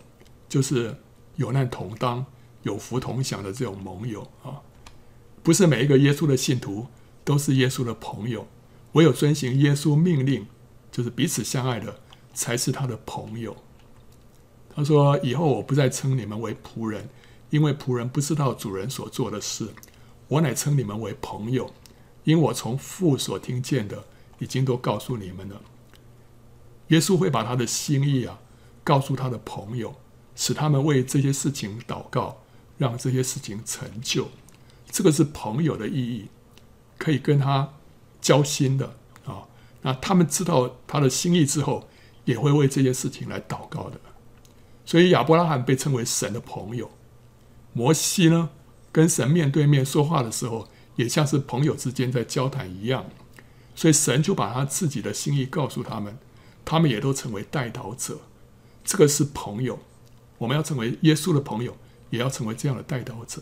[0.48, 0.96] 就是
[1.36, 2.26] 有难同当。
[2.62, 4.60] 有福同享的这种盟友啊，
[5.42, 6.88] 不是每一个耶稣的信徒
[7.24, 8.46] 都是耶稣的朋友，
[8.92, 10.46] 唯有遵行耶稣命令，
[10.92, 12.00] 就是彼此相爱的，
[12.34, 13.56] 才是他的朋友。
[14.76, 17.08] 他说：“以后我不再称你们为仆人，
[17.48, 19.68] 因为仆人不知道主人所做的事；
[20.28, 21.72] 我乃称你们为朋友，
[22.24, 24.04] 因我从父所听见的，
[24.40, 25.62] 已经都告诉你们了。”
[26.88, 28.40] 耶稣会把他的心意啊，
[28.82, 29.94] 告诉他的朋友，
[30.34, 32.42] 使他们为这些事情祷告。
[32.80, 34.26] 让这些事情成就，
[34.90, 36.28] 这个是朋友的意义，
[36.96, 37.74] 可以跟他
[38.22, 39.44] 交心的啊。
[39.82, 41.86] 那他们知道他的心意之后，
[42.24, 44.00] 也会为这些事情来祷告的。
[44.86, 46.90] 所以亚伯拉罕被称为神的朋友，
[47.74, 48.48] 摩西呢，
[48.90, 50.66] 跟神面对面说话的时候，
[50.96, 53.04] 也像是朋友之间在交谈一样。
[53.80, 56.18] 所以神就把他自己的心意告诉他们，
[56.66, 58.18] 他们也都成为代祷者。
[58.84, 59.78] 这个是朋友，
[60.36, 61.76] 我们要成为耶稣的朋友。
[62.10, 63.40] 也要成为这样的代祷者，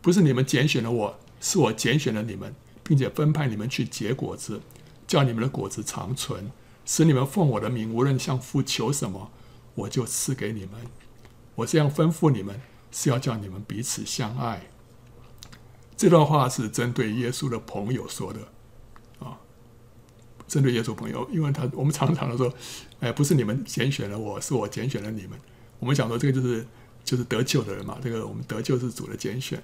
[0.00, 4.62] 不是你们拣选了我，是我拣选了你们，并且分派你们去结果子，
[5.06, 6.50] 叫你们的果子长存，
[6.86, 9.30] 使你们奉我的名，无论向父求什么，
[9.74, 10.70] 我就赐给你们。
[11.56, 14.68] 我这样吩咐你们，是要叫你们彼此相爱。
[15.98, 18.40] 这段话是针对耶稣的朋友说的，
[20.48, 22.52] 针对耶稣朋友，因为他我们常常的说，
[23.00, 25.38] 哎，不是你们拣选了我，是我拣选了你们。
[25.78, 26.66] 我们讲说这个就是。
[27.06, 29.62] 就是得救的人嘛，这个我们得救是主的拣选，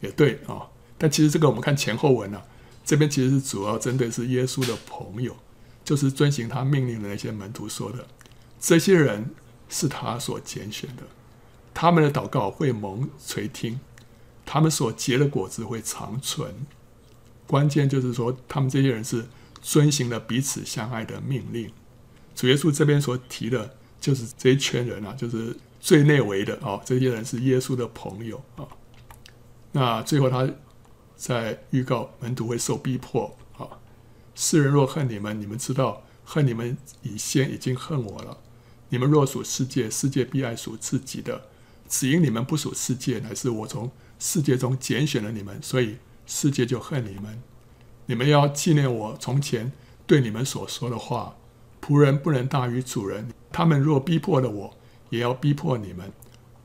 [0.00, 0.66] 也对啊、
[0.98, 2.44] 但其实这个我们看前后文呢、啊，
[2.84, 5.36] 这边其实是主要针对是耶稣的朋友，
[5.84, 8.04] 就是遵行他命令的那些门徒说的，
[8.58, 9.30] 这些人
[9.68, 11.04] 是他所拣选的，
[11.72, 13.78] 他们的祷告会蒙垂听，
[14.44, 16.52] 他们所结的果子会长存。
[17.46, 19.26] 关键就是说，他们这些人是
[19.60, 21.70] 遵行了彼此相爱的命令。
[22.34, 25.56] 主耶稣这边所提的，就是这一圈人啊，就是。
[25.82, 28.68] 最内围的啊，这些人是耶稣的朋友啊。
[29.72, 30.46] 那最后他
[31.16, 33.80] 在预告门徒会受逼迫啊。
[34.34, 38.36] 世人若恨你们，你们知道恨你们以先已经恨我了。
[38.90, 41.46] 你们若属世界，世界必爱属自己的。
[41.88, 45.96] 只因你们不属世界，乃是我从世界中拣选了你们，所以
[46.26, 47.42] 世界就恨你们。
[48.10, 49.70] 你们要纪念我从前
[50.04, 51.36] 对你们所说的话：
[51.80, 53.28] 仆人不能大于主人。
[53.52, 54.76] 他们若逼迫了我，
[55.10, 56.10] 也要逼迫你们，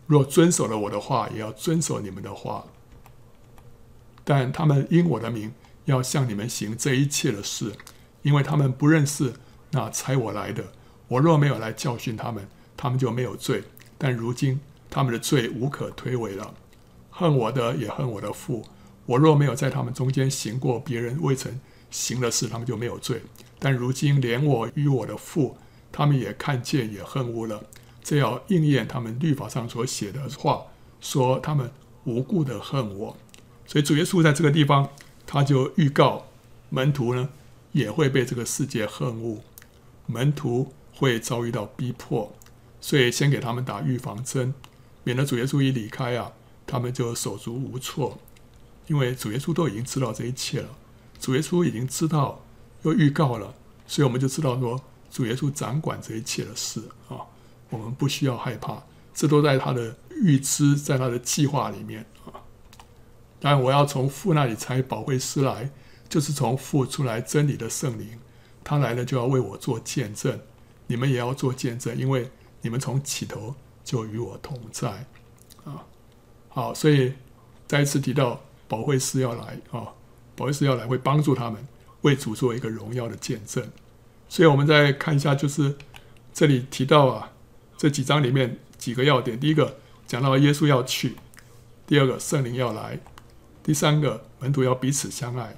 [0.07, 2.65] 若遵守了我的话，也要遵守你们的话。
[4.23, 7.73] 但他们因我的名要向你们行这一切的事，
[8.23, 9.35] 因为他们不认识
[9.69, 10.63] 那差我来的。
[11.09, 13.65] 我若没有来教训他们，他们就没有罪。
[13.99, 16.55] 但如今他们的罪无可推诿了。
[17.11, 18.65] 恨我的也恨我的父。
[19.05, 21.59] 我若没有在他们中间行过别人未曾
[21.91, 23.21] 行的事，他们就没有罪。
[23.59, 25.57] 但如今连我与我的父，
[25.91, 27.63] 他们也看见也恨恶了。
[28.03, 30.65] 这要应验他们律法上所写的话，
[31.01, 31.71] 说他们
[32.03, 33.17] 无故的恨我。
[33.65, 34.89] 所以主耶稣在这个地方，
[35.25, 36.27] 他就预告
[36.69, 37.29] 门徒呢
[37.71, 39.41] 也会被这个世界恨恶，
[40.05, 42.31] 门徒会遭遇到逼迫，
[42.79, 44.53] 所以先给他们打预防针，
[45.03, 46.33] 免得主耶稣一离开啊，
[46.67, 48.19] 他们就手足无措。
[48.87, 50.69] 因为主耶稣都已经知道这一切了，
[51.19, 52.39] 主耶稣已经知道
[52.83, 53.53] 又预告了，
[53.87, 54.79] 所以我们就知道说
[55.09, 57.17] 主耶稣掌管这一切的事啊，
[57.69, 58.83] 我们不需要害怕，
[59.13, 62.37] 这都在他的预知，在他的计划里面啊。
[63.39, 65.71] 当然，我要从父那里差保惠师来，
[66.07, 68.19] 就是从父出来真理的圣灵，
[68.63, 70.39] 他来了就要为我做见证，
[70.85, 72.29] 你们也要做见证，因为
[72.61, 75.05] 你们从起头就与我同在
[75.63, 75.83] 啊。
[76.49, 77.13] 好，所以
[77.67, 78.39] 再一次提到。
[78.67, 79.93] 保惠师要来啊！
[80.35, 81.65] 保惠师要来，会帮助他们
[82.01, 83.63] 为主做一个荣耀的见证。
[84.27, 85.77] 所以，我们再看一下，就是
[86.33, 87.31] 这里提到啊，
[87.77, 91.11] 这几章里面几个要点：第一个讲到耶稣要去；
[91.87, 92.97] 第二个圣灵要来；
[93.63, 95.55] 第三个门徒要彼此相爱；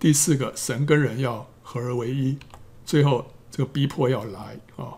[0.00, 2.38] 第四个神跟人要合而为一；
[2.84, 4.96] 最后这个逼迫要来啊！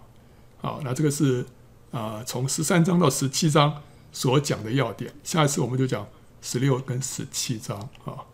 [0.61, 1.45] 好，那这个是
[1.91, 3.83] 啊，从十三章到十七章
[4.13, 5.13] 所讲的要点。
[5.25, 6.07] 下一次我们就讲。
[6.43, 8.25] 十六跟十七章啊，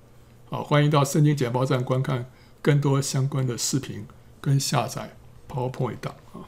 [0.49, 2.31] 好，欢迎到圣经简报站观看
[2.63, 4.07] 更多相关的视频
[4.41, 5.17] 跟下载
[5.49, 6.47] PowerPoint 档啊。